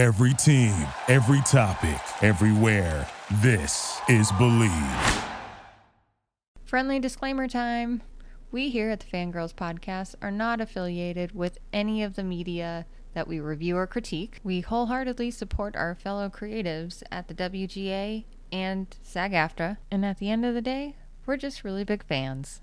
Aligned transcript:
Every 0.00 0.32
team, 0.32 0.74
every 1.08 1.42
topic, 1.42 2.00
everywhere. 2.22 3.06
This 3.42 4.00
is 4.08 4.32
Bleav. 4.32 5.24
Friendly 6.64 6.98
disclaimer 6.98 7.46
time. 7.46 8.00
We 8.50 8.70
here 8.70 8.88
at 8.88 9.00
the 9.00 9.06
Fangirls 9.14 9.54
Podcast 9.54 10.14
are 10.22 10.30
not 10.30 10.58
affiliated 10.58 11.34
with 11.34 11.58
any 11.70 12.02
of 12.02 12.14
the 12.14 12.24
media 12.24 12.86
that 13.12 13.28
we 13.28 13.40
review 13.40 13.76
or 13.76 13.86
critique. 13.86 14.40
We 14.42 14.62
wholeheartedly 14.62 15.32
support 15.32 15.76
our 15.76 15.94
fellow 15.94 16.30
creatives 16.30 17.02
at 17.12 17.28
the 17.28 17.34
WGA 17.34 18.24
and 18.50 18.96
SAG 19.02 19.32
AFTRA, 19.32 19.76
and 19.90 20.06
at 20.06 20.18
the 20.18 20.30
end 20.30 20.46
of 20.46 20.54
the 20.54 20.62
day, 20.62 20.96
we're 21.26 21.36
just 21.36 21.62
really 21.62 21.84
big 21.84 22.02
fans. 22.04 22.62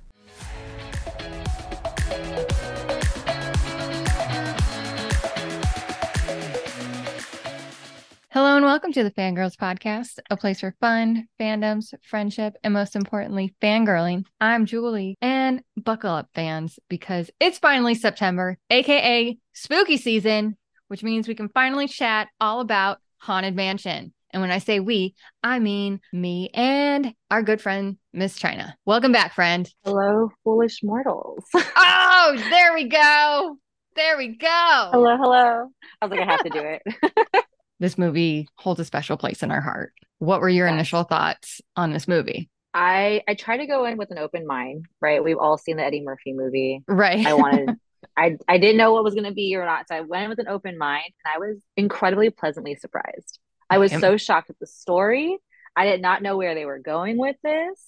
Hello 8.38 8.56
and 8.56 8.64
welcome 8.64 8.94
to 8.94 9.04
the 9.04 9.10
Fangirls 9.10 9.56
Podcast, 9.56 10.20
a 10.30 10.38
place 10.38 10.60
for 10.60 10.76
fun, 10.80 11.28
fandoms, 11.40 11.92
friendship, 12.04 12.54
and 12.64 12.72
most 12.72 12.96
importantly, 12.96 13.56
fangirling. 13.60 14.26
I'm 14.40 14.68
Julie, 14.68 15.18
and 15.24 15.64
buckle 15.76 16.12
up, 16.14 16.30
fans, 16.36 16.78
because 16.88 17.32
it's 17.40 17.58
finally 17.58 17.96
September, 17.96 18.60
aka 18.70 19.36
spooky 19.54 19.98
season, 19.98 20.56
which 20.88 21.02
means 21.02 21.28
we 21.28 21.34
can 21.34 21.50
finally 21.50 21.88
chat 21.88 22.28
all 22.40 22.60
about 22.60 23.00
Haunted 23.18 23.56
Mansion. 23.56 24.14
And 24.30 24.42
when 24.44 24.52
I 24.52 24.60
say 24.60 24.80
we, 24.80 25.16
I 25.42 25.58
mean 25.58 26.00
me 26.14 26.52
and 26.54 27.16
our 27.32 27.42
good 27.42 27.60
friend, 27.60 27.98
Miss 28.14 28.38
China. 28.38 28.78
Welcome 28.86 29.14
back, 29.14 29.34
friend. 29.34 29.68
Hello, 29.84 30.30
foolish 30.44 30.82
mortals. 30.84 31.44
oh, 31.56 32.38
there 32.52 32.76
we 32.76 32.88
go. 32.88 33.58
There 33.96 34.16
we 34.16 34.38
go. 34.38 34.90
hello, 34.92 35.18
hello. 35.18 35.70
I 36.00 36.06
was 36.06 36.12
like, 36.12 36.20
I 36.20 36.32
have 36.32 36.44
to 36.44 36.50
do 36.52 36.62
it. 36.62 37.44
this 37.80 37.98
movie 37.98 38.48
holds 38.56 38.80
a 38.80 38.86
special 38.86 39.18
place 39.18 39.44
in 39.44 39.52
our 39.52 39.62
heart. 39.62 39.94
What 40.20 40.42
were 40.42 40.50
your 40.50 40.68
Yes. 40.68 40.74
initial 40.74 41.04
thoughts 41.04 41.62
on 41.76 41.92
this 41.94 42.08
movie? 42.08 42.50
I 42.74 43.22
I 43.28 43.34
try 43.36 43.58
to 43.58 43.66
go 43.68 43.86
in 43.86 43.98
with 43.98 44.12
an 44.12 44.18
open 44.18 44.46
mind, 44.46 44.86
right? 45.02 45.24
We've 45.24 45.38
all 45.38 45.58
seen 45.58 45.78
the 45.78 45.84
Eddie 45.86 46.04
Murphy 46.04 46.34
movie. 46.34 46.84
Right. 46.88 47.26
I 47.26 47.34
wanted 47.34 47.76
I 48.16 48.38
I 48.48 48.58
didn't 48.58 48.78
know 48.78 48.94
what 48.94 49.04
was 49.04 49.14
going 49.14 49.26
to 49.26 49.34
be 49.34 49.56
or 49.56 49.66
not, 49.66 49.88
so 49.88 49.96
I 49.96 50.02
went 50.02 50.24
in 50.24 50.30
with 50.30 50.40
an 50.40 50.48
open 50.48 50.78
mind 50.78 51.06
and 51.26 51.34
I 51.36 51.38
was 51.40 51.58
incredibly 51.76 52.30
pleasantly 52.30 52.76
surprised. 52.76 53.40
I 53.70 53.78
was 53.80 53.92
Am- 53.94 54.00
so 54.02 54.18
shocked 54.18 54.50
at 54.50 54.60
the 54.60 54.68
story. 54.68 55.38
I 55.76 55.86
did 55.86 56.02
not 56.02 56.22
know 56.22 56.38
where 56.38 56.56
they 56.56 56.66
were 56.66 56.80
going 56.80 57.18
with 57.18 57.36
this. 57.44 57.80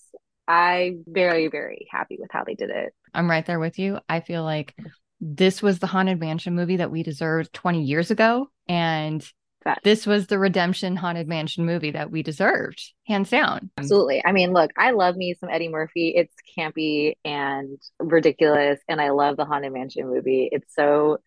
I 0.48 0.96
very 1.08 1.48
very 1.48 1.88
happy 1.92 2.18
with 2.20 2.30
how 2.32 2.44
they 2.44 2.56
did 2.56 2.70
it. 2.70 2.94
I'm 3.14 3.30
right 3.30 3.46
there 3.46 3.60
with 3.60 3.80
you. 3.80 4.00
I 4.08 4.20
feel 4.20 4.44
like 4.44 4.76
this 5.22 5.62
was 5.62 5.80
the 5.80 5.88
Haunted 5.88 6.20
Mansion 6.20 6.56
movie 6.56 6.78
that 6.78 6.92
we 6.92 7.04
deserved 7.04 7.54
20 7.54 7.84
years 7.84 8.10
ago. 8.12 8.50
And 8.68 9.28
Facts. 9.64 9.82
this 9.84 10.08
was 10.08 10.28
the 10.28 10.40
Redemption 10.40 10.96
Haunted 10.96 11.28
Mansion 11.28 11.66
movie 11.66 11.92
that 11.92 12.10
we 12.12 12.24
deserved, 12.24 12.82
hands 13.08 13.30
down. 13.30 13.70
Absolutely. 13.78 14.24
I 14.26 14.32
mean, 14.32 14.54
look, 14.54 14.72
I 14.78 14.92
love 14.92 15.16
me 15.18 15.36
some 15.40 15.50
Eddie 15.50 15.68
Murphy. 15.68 16.14
It's 16.16 16.34
campy 16.58 17.16
and 17.26 17.78
ridiculous, 18.00 18.80
and 18.88 19.02
I 19.02 19.10
love 19.10 19.36
the 19.38 19.46
Haunted 19.46 19.74
Mansion 19.74 20.08
movie. 20.10 20.48
It's 20.52 20.74
so 20.74 21.18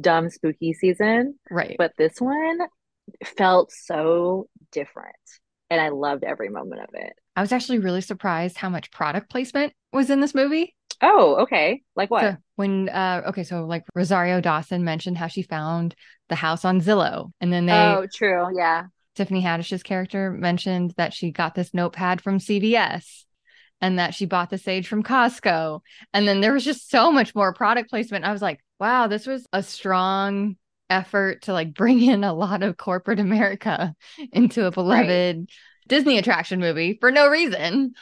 dumb, 0.00 0.30
spooky 0.30 0.72
season, 0.72 1.38
Right. 1.50 1.76
but 1.78 1.92
this 1.98 2.20
one 2.20 2.58
felt 3.36 3.70
so 3.70 4.48
different, 4.72 5.14
and 5.70 5.80
I 5.80 5.90
loved 5.90 6.24
every 6.24 6.48
moment 6.48 6.80
of 6.82 6.88
it. 6.94 7.12
I 7.36 7.40
was 7.42 7.52
actually 7.52 7.80
really 7.80 8.00
surprised 8.00 8.56
how 8.56 8.70
much 8.70 8.90
product 8.92 9.28
placement 9.28 9.72
was 9.92 10.08
in 10.08 10.20
this 10.20 10.34
movie. 10.34 10.74
Oh, 11.02 11.42
okay. 11.42 11.82
Like 11.96 12.10
what? 12.10 12.22
So 12.22 12.36
when 12.56 12.88
uh 12.88 13.22
okay, 13.28 13.44
so 13.44 13.64
like 13.64 13.84
Rosario 13.94 14.40
Dawson 14.40 14.84
mentioned 14.84 15.18
how 15.18 15.26
she 15.26 15.42
found 15.42 15.94
the 16.28 16.34
house 16.36 16.64
on 16.64 16.80
Zillow. 16.80 17.30
And 17.40 17.52
then 17.52 17.66
they 17.66 17.72
Oh, 17.72 18.06
true. 18.12 18.46
Yeah. 18.56 18.84
Tiffany 19.14 19.42
Haddish's 19.42 19.82
character 19.82 20.30
mentioned 20.32 20.92
that 20.96 21.12
she 21.14 21.30
got 21.30 21.54
this 21.54 21.72
notepad 21.72 22.20
from 22.20 22.38
CVS 22.38 23.24
and 23.80 23.98
that 23.98 24.14
she 24.14 24.26
bought 24.26 24.50
the 24.50 24.58
sage 24.58 24.88
from 24.88 25.02
Costco. 25.04 25.80
And 26.12 26.26
then 26.26 26.40
there 26.40 26.52
was 26.52 26.64
just 26.64 26.90
so 26.90 27.12
much 27.12 27.34
more 27.34 27.52
product 27.54 27.90
placement. 27.90 28.24
I 28.24 28.32
was 28.32 28.42
like, 28.42 28.58
wow, 28.80 29.06
this 29.06 29.26
was 29.26 29.46
a 29.52 29.62
strong 29.62 30.56
effort 30.90 31.42
to 31.42 31.52
like 31.52 31.74
bring 31.74 32.02
in 32.02 32.24
a 32.24 32.32
lot 32.34 32.62
of 32.62 32.76
corporate 32.76 33.20
America 33.20 33.94
into 34.32 34.66
a 34.66 34.70
beloved 34.70 35.48
Disney 35.88 36.18
attraction 36.18 36.60
movie 36.60 36.96
for 37.00 37.10
no 37.12 37.28
reason 37.28 37.92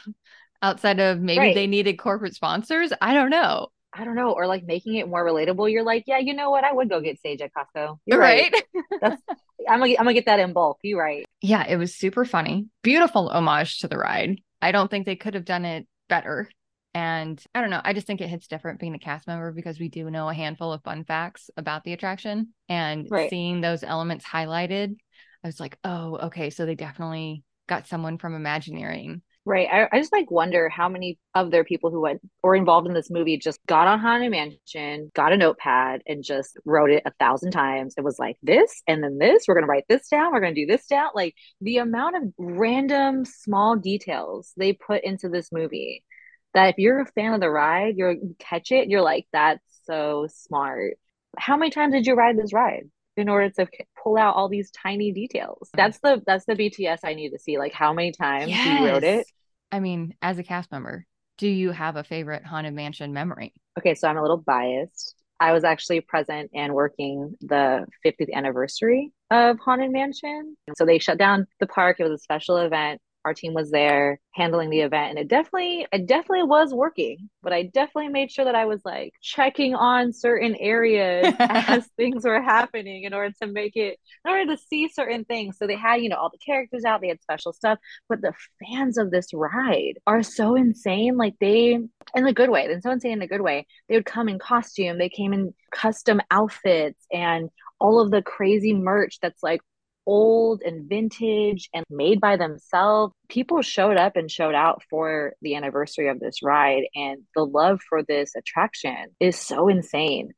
outside 0.61 0.99
of 0.99 1.19
maybe 1.19 1.39
Right. 1.39 1.55
they 1.55 1.67
needed 1.67 1.97
corporate 1.97 2.33
sponsors. 2.35 2.91
I 3.01 3.13
don't 3.13 3.29
know. 3.29 3.67
I 3.95 4.05
don't 4.05 4.15
know, 4.15 4.31
or 4.31 4.47
like 4.47 4.63
making 4.63 4.95
it 4.95 5.07
more 5.07 5.23
relatable. 5.23 5.71
You're 5.71 5.83
like, 5.83 6.05
yeah, 6.07 6.17
you 6.17 6.33
know 6.33 6.49
what? 6.49 6.63
I 6.63 6.73
would 6.73 6.89
go 6.89 6.99
get 7.01 7.21
sage 7.21 7.41
at 7.41 7.51
Costco. 7.53 7.99
You're 8.05 8.19
right. 8.19 8.53
That's 9.01 9.21
I'm 9.69 9.79
gonna 9.79 9.91
I'm 9.91 9.97
gonna 10.05 10.13
get 10.13 10.25
that 10.25 10.39
in 10.39 10.53
bulk. 10.53 10.79
You're 10.81 10.99
right. 10.99 11.25
yeah, 11.41 11.65
it 11.67 11.77
was 11.77 11.95
super 11.95 12.25
funny. 12.25 12.67
Beautiful 12.81 13.29
homage 13.29 13.79
to 13.79 13.87
the 13.87 13.97
ride. 13.97 14.41
I 14.61 14.71
don't 14.71 14.89
think 14.89 15.05
they 15.05 15.15
could 15.15 15.35
have 15.35 15.45
done 15.45 15.65
it 15.65 15.87
better. 16.09 16.49
And 16.95 17.43
I 17.55 17.61
don't 17.61 17.71
know. 17.71 17.81
I 17.83 17.93
just 17.93 18.05
think 18.05 18.21
it 18.21 18.27
hits 18.29 18.47
different 18.47 18.79
being 18.79 18.93
a 18.93 18.99
cast 18.99 19.25
member 19.25 19.51
because 19.51 19.79
we 19.79 19.89
do 19.89 20.11
know 20.11 20.29
a 20.29 20.33
handful 20.33 20.71
of 20.71 20.83
fun 20.83 21.03
facts 21.05 21.49
about 21.57 21.83
the 21.83 21.93
attraction. 21.93 22.53
And 22.69 23.07
Right. 23.09 23.29
seeing 23.29 23.61
those 23.61 23.83
elements 23.83 24.25
highlighted, 24.25 24.95
I 25.43 25.47
was 25.47 25.59
like, 25.59 25.77
oh, 25.83 26.17
okay. 26.25 26.49
So 26.51 26.65
they 26.65 26.75
definitely 26.75 27.43
got 27.67 27.87
someone 27.87 28.19
from 28.19 28.35
Imagineering. 28.35 29.23
Right. 29.45 29.67
I, 29.69 29.89
I 29.91 29.99
just 29.99 30.13
like 30.13 30.31
wonder 30.31 30.69
how 30.69 30.87
many 30.87 31.19
of 31.35 31.51
their 31.51 31.65
people 31.65 31.91
who 31.91 31.99
went 31.99 32.21
were 32.41 32.55
involved 32.55 32.87
in 32.87 32.93
this 32.93 33.11
movie 33.11 33.37
just 33.37 33.59
got 33.67 33.87
on 33.87 33.99
Haunted 33.99 34.31
Mansion, 34.31 35.11
got 35.13 35.33
a 35.33 35.37
notepad, 35.37 36.01
and 36.07 36.23
just 36.23 36.57
wrote 36.63 36.91
it 36.91 37.03
a 37.05 37.11
thousand 37.19 37.51
times. 37.51 37.93
It 37.97 38.05
was 38.05 38.17
like 38.17 38.37
this 38.41 38.81
and 38.87 39.03
then 39.03 39.17
this. 39.17 39.43
We're 39.45 39.55
gonna 39.55 39.67
write 39.67 39.83
this 39.89 40.07
down. 40.07 40.31
We're 40.31 40.39
gonna 40.39 40.55
do 40.55 40.65
this 40.65 40.87
down. 40.87 41.09
Like 41.13 41.35
the 41.59 41.79
amount 41.79 42.15
of 42.15 42.23
random 42.37 43.25
small 43.25 43.75
details 43.75 44.53
they 44.55 44.71
put 44.71 45.03
into 45.03 45.27
this 45.27 45.51
movie. 45.51 46.05
That 46.53 46.69
if 46.69 46.75
you're 46.77 47.01
a 47.01 47.05
fan 47.07 47.33
of 47.33 47.41
the 47.41 47.49
ride, 47.49 47.97
you're 47.97 48.11
you 48.13 48.35
catch 48.39 48.71
it. 48.71 48.87
You're 48.89 49.01
like, 49.01 49.27
that's 49.33 49.61
so 49.85 50.27
smart. 50.31 50.93
How 51.37 51.57
many 51.57 51.71
times 51.71 51.93
did 51.93 52.07
you 52.07 52.13
ride 52.15 52.37
this 52.37 52.53
ride? 52.53 52.83
In 53.17 53.29
order 53.29 53.49
to 53.49 53.67
pull 54.01 54.17
out 54.17 54.35
all 54.35 54.49
these 54.49 54.71
tiny 54.71 55.11
details. 55.11 55.69
Mm. 55.73 55.77
That's 55.77 55.99
the 55.99 56.21
that's 56.25 56.45
the 56.45 56.55
BTS 56.55 56.99
I 57.03 57.13
need 57.13 57.29
to 57.31 57.39
see. 57.39 57.57
Like 57.57 57.73
how 57.73 57.93
many 57.93 58.11
times 58.11 58.51
he 58.51 58.85
wrote 58.85 59.03
it. 59.03 59.27
I 59.71 59.79
mean, 59.79 60.13
as 60.21 60.37
a 60.37 60.43
cast 60.43 60.71
member, 60.71 61.05
do 61.37 61.47
you 61.47 61.71
have 61.71 61.95
a 61.95 62.03
favorite 62.03 62.45
Haunted 62.45 62.73
Mansion 62.73 63.13
memory? 63.13 63.53
Okay, 63.77 63.95
so 63.95 64.07
I'm 64.07 64.17
a 64.17 64.21
little 64.21 64.37
biased. 64.37 65.15
I 65.39 65.51
was 65.51 65.63
actually 65.63 65.99
present 66.01 66.51
and 66.53 66.73
working 66.73 67.35
the 67.41 67.85
50th 68.05 68.31
anniversary 68.31 69.11
of 69.31 69.57
Haunted 69.59 69.91
Mansion. 69.91 70.55
So 70.77 70.85
they 70.85 70.99
shut 70.99 71.17
down 71.17 71.47
the 71.59 71.67
park. 71.67 71.99
It 71.99 72.03
was 72.03 72.13
a 72.13 72.23
special 72.23 72.57
event. 72.57 73.01
Our 73.25 73.33
team 73.33 73.53
was 73.53 73.71
there 73.71 74.19
handling 74.31 74.69
the 74.69 74.81
event 74.81 75.11
and 75.11 75.19
it 75.19 75.27
definitely 75.27 75.87
it 75.91 76.07
definitely 76.07 76.43
was 76.43 76.73
working, 76.73 77.29
but 77.41 77.53
I 77.53 77.63
definitely 77.63 78.09
made 78.09 78.31
sure 78.31 78.45
that 78.45 78.55
I 78.55 78.65
was 78.65 78.81
like 78.83 79.13
checking 79.21 79.75
on 79.75 80.13
certain 80.13 80.55
areas 80.55 81.33
as 81.39 81.87
things 81.97 82.25
were 82.25 82.41
happening 82.41 83.03
in 83.03 83.13
order 83.13 83.33
to 83.41 83.47
make 83.47 83.75
it 83.75 83.99
in 84.25 84.31
order 84.31 84.55
to 84.55 84.61
see 84.61 84.89
certain 84.89 85.25
things. 85.25 85.57
So 85.57 85.67
they 85.67 85.75
had, 85.75 86.01
you 86.01 86.09
know, 86.09 86.17
all 86.17 86.29
the 86.29 86.37
characters 86.37 86.83
out, 86.85 87.01
they 87.01 87.09
had 87.09 87.21
special 87.21 87.53
stuff, 87.53 87.79
but 88.09 88.21
the 88.21 88.33
fans 88.65 88.97
of 88.97 89.11
this 89.11 89.27
ride 89.33 89.93
are 90.07 90.23
so 90.23 90.55
insane. 90.55 91.17
Like 91.17 91.35
they 91.39 91.79
in 92.15 92.27
a 92.27 92.33
good 92.33 92.49
way. 92.49 92.65
And 92.65 92.81
so 92.83 92.91
insane 92.91 93.13
in 93.13 93.21
a 93.21 93.27
good 93.27 93.41
way. 93.41 93.65
They 93.87 93.95
would 93.95 94.05
come 94.05 94.29
in 94.29 94.39
costume. 94.39 94.97
They 94.97 95.09
came 95.09 95.33
in 95.33 95.53
custom 95.71 96.21
outfits 96.31 97.05
and 97.11 97.49
all 97.79 97.99
of 97.99 98.11
the 98.11 98.21
crazy 98.21 98.73
merch 98.73 99.19
that's 99.21 99.43
like 99.43 99.61
old 100.05 100.61
and 100.63 100.89
vintage 100.89 101.69
and 101.73 101.85
made 101.89 102.19
by 102.19 102.37
themselves. 102.37 103.13
People 103.29 103.61
showed 103.61 103.97
up 103.97 104.15
and 104.15 104.29
showed 104.29 104.55
out 104.55 104.81
for 104.89 105.33
the 105.41 105.55
anniversary 105.55 106.09
of 106.09 106.19
this 106.19 106.43
ride. 106.43 106.83
And 106.95 107.23
the 107.35 107.45
love 107.45 107.81
for 107.87 108.03
this 108.03 108.33
attraction 108.35 109.07
is 109.19 109.37
so 109.39 109.67
insane. 109.67 110.33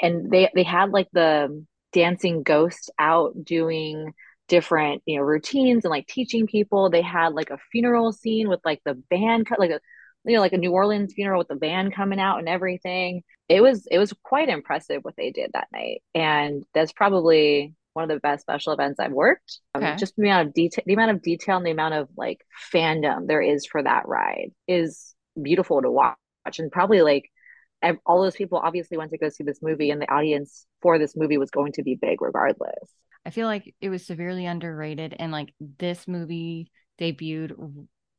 And 0.00 0.30
they 0.30 0.50
they 0.54 0.64
had 0.64 0.90
like 0.90 1.08
the 1.12 1.64
dancing 1.92 2.42
ghost 2.42 2.90
out 2.98 3.32
doing 3.44 4.12
different 4.48 5.02
you 5.06 5.16
know 5.16 5.22
routines 5.22 5.84
and 5.84 5.90
like 5.90 6.06
teaching 6.06 6.46
people 6.46 6.90
they 6.90 7.00
had 7.00 7.32
like 7.32 7.50
a 7.50 7.58
funeral 7.72 8.12
scene 8.12 8.48
with 8.48 8.60
like 8.64 8.80
the 8.84 8.94
band 9.08 9.46
like 9.58 9.70
a 9.70 9.80
you 10.24 10.34
know 10.34 10.40
like 10.40 10.52
a 10.52 10.58
new 10.58 10.70
orleans 10.70 11.14
funeral 11.14 11.38
with 11.38 11.48
the 11.48 11.54
band 11.54 11.94
coming 11.94 12.20
out 12.20 12.38
and 12.38 12.48
everything 12.48 13.22
it 13.48 13.62
was 13.62 13.86
it 13.90 13.98
was 13.98 14.12
quite 14.22 14.50
impressive 14.50 15.02
what 15.02 15.14
they 15.16 15.30
did 15.30 15.50
that 15.54 15.68
night 15.72 16.02
and 16.14 16.64
that's 16.74 16.92
probably 16.92 17.74
one 17.94 18.02
of 18.04 18.08
the 18.14 18.20
best 18.20 18.42
special 18.42 18.72
events 18.72 19.00
i've 19.00 19.12
worked 19.12 19.60
um, 19.74 19.82
Okay. 19.82 19.96
just 19.96 20.14
the 20.16 20.22
amount 20.24 20.48
of 20.48 20.54
detail 20.54 20.84
the 20.86 20.94
amount 20.94 21.10
of 21.12 21.22
detail 21.22 21.56
and 21.56 21.66
the 21.66 21.70
amount 21.70 21.94
of 21.94 22.08
like 22.16 22.40
fandom 22.72 23.26
there 23.26 23.40
is 23.42 23.66
for 23.66 23.82
that 23.82 24.06
ride 24.06 24.50
is 24.68 25.14
beautiful 25.40 25.80
to 25.82 25.90
watch 25.90 26.16
and 26.58 26.70
probably 26.70 27.02
like 27.02 27.30
all 28.06 28.22
those 28.22 28.36
people 28.36 28.58
obviously 28.62 28.96
went 28.96 29.10
to 29.10 29.18
go 29.18 29.28
see 29.28 29.44
this 29.44 29.60
movie 29.62 29.90
and 29.90 30.00
the 30.00 30.10
audience 30.10 30.66
for 30.80 30.98
this 30.98 31.14
movie 31.16 31.36
was 31.36 31.50
going 31.50 31.72
to 31.72 31.82
be 31.82 31.94
big 31.94 32.22
regardless 32.22 32.90
I 33.26 33.30
feel 33.30 33.46
like 33.46 33.74
it 33.80 33.88
was 33.88 34.04
severely 34.06 34.44
underrated, 34.44 35.16
and 35.18 35.32
like 35.32 35.54
this 35.58 36.06
movie 36.06 36.70
debuted 37.00 37.52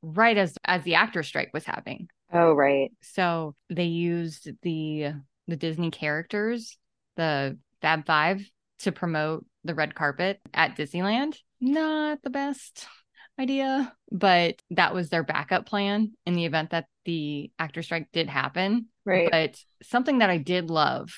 right 0.02 0.36
as 0.36 0.56
as 0.66 0.84
the 0.84 0.96
actor 0.96 1.22
strike 1.22 1.52
was 1.54 1.64
happening. 1.64 2.10
oh 2.34 2.54
right 2.54 2.92
So 3.02 3.56
they 3.70 3.84
used 3.86 4.50
the 4.64 5.14
the 5.48 5.56
Disney 5.56 5.92
characters, 5.92 6.76
the 7.18 7.58
Fab 7.84 8.08
Five, 8.08 8.42
to 8.80 8.92
promote 8.92 9.46
the 9.66 9.76
red 9.76 9.96
carpet 9.96 10.40
at 10.54 10.78
Disneyland. 10.78 11.38
Not 11.60 12.22
the 12.24 12.30
best 12.30 12.88
idea, 13.40 13.94
but 14.12 14.62
that 14.72 14.94
was 14.94 15.10
their 15.10 15.24
backup 15.24 15.66
plan 15.66 16.14
in 16.26 16.36
the 16.36 16.46
event 16.46 16.70
that 16.70 16.86
the 17.06 17.52
actor 17.60 17.84
strike 17.84 18.08
did 18.14 18.30
happen. 18.30 18.88
Right. 19.06 19.30
But 19.30 19.60
something 19.84 20.20
that 20.20 20.30
I 20.30 20.38
did 20.38 20.70
love 20.70 21.10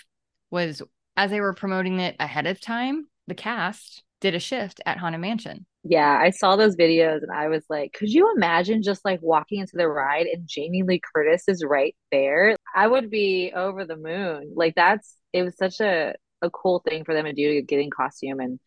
was 0.49 0.81
as 1.15 1.31
they 1.31 1.41
were 1.41 1.53
promoting 1.53 1.99
it 1.99 2.15
ahead 2.19 2.47
of 2.47 2.61
time, 2.61 3.07
the 3.27 3.35
cast 3.35 4.03
did 4.21 4.35
a 4.35 4.39
shift 4.39 4.81
at 4.85 4.97
Haunted 4.97 5.21
Mansion. 5.21 5.65
Yeah, 5.83 6.19
I 6.21 6.31
saw 6.31 6.55
those 6.55 6.75
videos 6.75 7.21
and 7.21 7.31
I 7.31 7.47
was 7.47 7.63
like, 7.69 7.93
could 7.93 8.09
you 8.09 8.33
imagine 8.35 8.83
just 8.83 9.05
like 9.05 9.21
walking 9.21 9.59
into 9.59 9.77
the 9.77 9.87
ride 9.87 10.25
and 10.25 10.47
Jamie 10.47 10.83
Lee 10.83 11.01
Curtis 11.13 11.43
is 11.47 11.63
right 11.63 11.95
there? 12.11 12.55
I 12.75 12.87
would 12.87 13.09
be 13.09 13.53
over 13.55 13.85
the 13.85 13.95
moon. 13.95 14.53
Like 14.55 14.75
that's 14.75 15.15
it 15.33 15.43
was 15.43 15.55
such 15.57 15.79
a 15.79 16.15
a 16.41 16.49
cool 16.49 16.79
thing 16.87 17.03
for 17.03 17.13
them 17.13 17.25
to 17.25 17.33
do 17.33 17.55
to 17.55 17.61
get 17.61 17.79
in 17.79 17.89
costume 17.89 18.39
and 18.39 18.59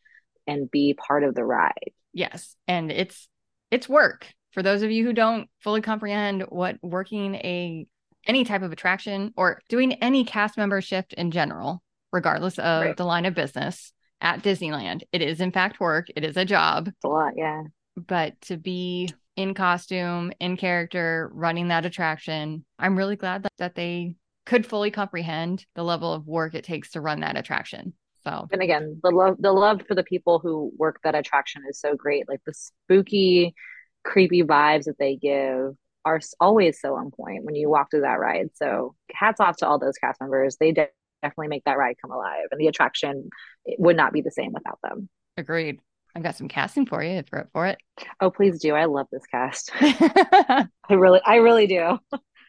and 0.46 0.70
be 0.70 0.94
part 0.94 1.22
of 1.24 1.34
the 1.34 1.44
ride. 1.44 1.92
Yes, 2.12 2.56
and 2.66 2.90
it's 2.90 3.28
it's 3.70 3.88
work. 3.88 4.26
For 4.52 4.62
those 4.62 4.82
of 4.82 4.90
you 4.90 5.04
who 5.04 5.12
don't 5.12 5.48
fully 5.60 5.80
comprehend 5.80 6.42
what 6.48 6.76
working 6.82 7.36
a 7.36 7.86
any 8.26 8.44
type 8.44 8.62
of 8.62 8.72
attraction 8.72 9.32
or 9.36 9.60
doing 9.68 9.94
any 9.94 10.24
cast 10.24 10.56
member 10.56 10.80
shift 10.80 11.12
in 11.14 11.30
general, 11.30 11.82
regardless 12.12 12.58
of 12.58 12.82
Right. 12.82 12.96
the 12.96 13.04
line 13.04 13.26
of 13.26 13.34
business 13.34 13.92
at 14.20 14.42
Disneyland, 14.42 15.02
it 15.12 15.22
is 15.22 15.40
in 15.40 15.52
fact 15.52 15.80
work. 15.80 16.08
It 16.16 16.24
is 16.24 16.36
a 16.36 16.44
job. 16.44 16.88
It's 16.88 17.04
a 17.04 17.08
lot, 17.08 17.34
yeah. 17.36 17.62
but 17.96 18.38
to 18.42 18.56
be 18.56 19.08
in 19.36 19.54
costume, 19.54 20.32
in 20.40 20.56
character, 20.58 21.30
running 21.32 21.68
that 21.68 21.86
attraction, 21.86 22.64
I'm 22.78 22.98
really 22.98 23.16
glad 23.16 23.44
that, 23.44 23.52
that 23.58 23.74
they 23.74 24.16
could 24.50 24.66
fully 24.66 24.90
comprehend 24.90 25.64
the 25.76 25.84
level 25.84 26.12
of 26.12 26.26
work 26.26 26.56
it 26.56 26.64
takes 26.64 26.90
to 26.90 27.00
run 27.00 27.20
that 27.20 27.36
attraction. 27.36 27.92
So, 28.24 28.48
And 28.50 28.60
again, 28.60 28.98
the 29.00 29.10
love 29.10 29.36
the 29.38 29.52
love 29.52 29.82
for 29.86 29.94
the 29.94 30.02
people 30.02 30.40
who 30.40 30.72
work 30.76 30.98
that 31.04 31.14
attraction 31.14 31.62
is 31.70 31.78
so 31.78 31.94
great. 31.94 32.28
Like 32.28 32.40
the 32.44 32.52
spooky, 32.52 33.54
creepy 34.02 34.42
vibes 34.42 34.86
that 34.86 34.98
they 34.98 35.14
give 35.14 35.76
are 36.04 36.20
always 36.40 36.80
so 36.80 36.96
on 36.96 37.12
point 37.12 37.44
when 37.44 37.54
you 37.54 37.70
walk 37.70 37.92
through 37.92 38.00
that 38.00 38.18
ride. 38.18 38.48
So 38.54 38.96
hats 39.14 39.40
off 39.40 39.58
to 39.58 39.68
all 39.68 39.78
those 39.78 39.96
cast 39.98 40.20
members. 40.20 40.56
They 40.58 40.72
de- 40.72 40.88
definitely 41.22 41.46
make 41.46 41.62
that 41.64 41.78
ride 41.78 41.94
come 42.02 42.10
alive, 42.10 42.46
and 42.50 42.60
the 42.60 42.66
attraction 42.66 43.30
would 43.78 43.96
not 43.96 44.12
be 44.12 44.20
the 44.20 44.32
same 44.32 44.52
without 44.52 44.80
them. 44.82 45.08
agreed. 45.36 45.78
I've 46.16 46.24
got 46.24 46.34
some 46.34 46.48
casting 46.48 46.86
for 46.86 47.04
you 47.04 47.10
if 47.10 47.26
you're 47.30 47.42
up 47.42 47.50
for 47.52 47.68
it. 47.68 47.78
Oh, 48.20 48.32
please 48.32 48.58
do. 48.58 48.74
I 48.74 48.86
love 48.86 49.06
this 49.12 49.22
cast. 49.30 49.70
I 49.80 50.66
really, 50.90 51.20
I 51.24 51.36
really 51.36 51.68
do. 51.68 52.00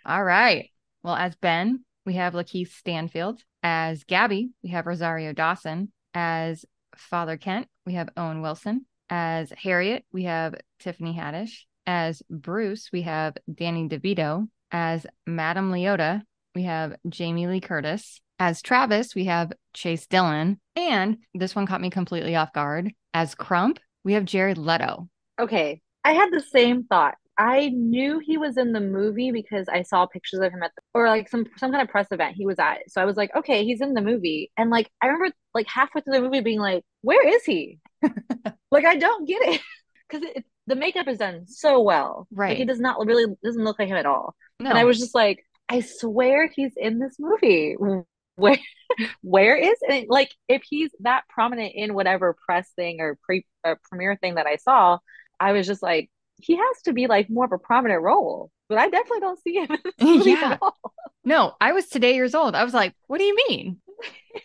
All 0.03 0.23
right. 0.23 0.71
Well, 1.03 1.15
as 1.15 1.35
Ben, 1.35 1.83
we 2.05 2.13
have 2.15 2.33
LaKeith 2.33 2.71
Stanfield. 2.71 3.41
As 3.63 4.03
Gabby, 4.03 4.51
we 4.63 4.69
have 4.69 4.87
Rosario 4.87 5.33
Dawson. 5.33 5.91
As 6.13 6.65
Father 6.95 7.37
Kent, 7.37 7.67
we 7.85 7.93
have 7.93 8.09
Owen 8.17 8.41
Wilson. 8.41 8.85
As 9.09 9.51
Harriet, 9.51 10.05
we 10.11 10.23
have 10.23 10.55
Tiffany 10.79 11.13
Haddish. 11.13 11.63
As 11.85 12.21
Bruce, 12.29 12.89
we 12.91 13.03
have 13.03 13.35
Danny 13.53 13.87
DeVito. 13.87 14.47
As 14.71 15.05
Madame 15.27 15.71
Leota, 15.71 16.21
we 16.55 16.63
have 16.63 16.95
Jamie 17.07 17.47
Lee 17.47 17.61
Curtis. 17.61 18.21
As 18.39 18.61
Travis, 18.61 19.13
we 19.13 19.25
have 19.25 19.53
Chase 19.73 20.07
Dillon. 20.07 20.59
And 20.75 21.17
this 21.33 21.55
one 21.55 21.67
caught 21.67 21.81
me 21.81 21.89
completely 21.89 22.35
off 22.35 22.53
guard. 22.53 22.93
As 23.13 23.35
Crump, 23.35 23.79
we 24.03 24.13
have 24.13 24.25
Jared 24.25 24.57
Leto. 24.57 25.07
Okay, 25.39 25.81
I 26.03 26.13
had 26.13 26.31
the 26.31 26.41
same 26.41 26.83
thought. 26.85 27.15
I 27.37 27.69
knew 27.69 28.19
he 28.19 28.37
was 28.37 28.57
in 28.57 28.71
the 28.73 28.79
movie 28.79 29.31
because 29.31 29.67
I 29.67 29.81
saw 29.83 30.05
pictures 30.05 30.41
of 30.41 30.51
him 30.51 30.61
at 30.63 30.71
the 30.75 30.81
or 30.93 31.07
like 31.09 31.29
some 31.29 31.45
some 31.57 31.71
kind 31.71 31.81
of 31.81 31.89
press 31.89 32.07
event 32.11 32.35
he 32.35 32.45
was 32.45 32.59
at. 32.59 32.89
So 32.89 33.01
I 33.01 33.05
was 33.05 33.17
like, 33.17 33.35
okay, 33.35 33.63
he's 33.65 33.81
in 33.81 33.93
the 33.93 34.01
movie. 34.01 34.51
And 34.57 34.69
like 34.69 34.89
I 35.01 35.07
remember 35.07 35.33
like 35.53 35.67
halfway 35.67 36.01
through 36.01 36.13
the 36.13 36.21
movie 36.21 36.41
being 36.41 36.59
like, 36.59 36.83
where 37.01 37.27
is 37.27 37.43
he? 37.43 37.79
like 38.71 38.85
I 38.85 38.95
don't 38.95 39.27
get 39.27 39.41
it 39.43 39.61
because 40.09 40.27
the 40.67 40.75
makeup 40.75 41.07
is 41.07 41.17
done 41.17 41.47
so 41.47 41.81
well. 41.81 42.27
Like 42.45 42.49
Right. 42.49 42.57
he 42.57 42.65
does 42.65 42.79
not 42.79 43.05
really 43.05 43.25
doesn't 43.43 43.63
look 43.63 43.79
like 43.79 43.87
him 43.87 43.97
at 43.97 44.05
all. 44.05 44.35
No, 44.59 44.69
And 44.69 44.77
I 44.77 44.83
was 44.83 44.99
just 44.99 45.15
like, 45.15 45.45
I 45.69 45.81
swear 45.81 46.47
he's 46.53 46.73
in 46.77 46.99
this 46.99 47.15
movie. 47.19 47.75
Where 47.77 48.05
where 49.21 49.55
is 49.55 49.77
it? 49.81 50.07
Like 50.09 50.31
if 50.47 50.63
he's 50.69 50.91
that 51.01 51.23
prominent 51.29 51.73
in 51.75 51.93
whatever 51.93 52.35
press 52.45 52.69
thing 52.75 52.99
or 52.99 53.17
pre 53.23 53.45
or 53.63 53.79
premiere 53.89 54.15
thing 54.17 54.35
that 54.35 54.47
I 54.47 54.57
saw, 54.57 54.99
I 55.39 55.53
was 55.53 55.65
just 55.67 55.81
like, 55.81 56.09
he 56.41 56.55
has 56.55 56.81
to 56.85 56.93
be 56.93 57.07
like 57.07 57.29
more 57.29 57.45
of 57.45 57.51
a 57.51 57.57
prominent 57.57 58.01
role. 58.01 58.49
But 58.69 58.77
I 58.77 58.89
definitely 58.89 59.19
don't 59.19 59.41
see 59.41 59.53
him 59.55 59.77
Yeah. 60.25 60.51
at 60.53 60.59
all. 60.61 60.77
No, 61.23 61.53
I 61.61 61.73
was 61.73 61.87
today 61.87 62.15
years 62.15 62.33
old. 62.35 62.55
I 62.55 62.63
was 62.63 62.73
like, 62.73 62.93
what 63.07 63.17
do 63.19 63.23
you 63.25 63.35
mean? 63.49 63.77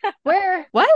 Yeah. 0.03 0.11
Where? 0.25 0.67
What? 0.73 0.91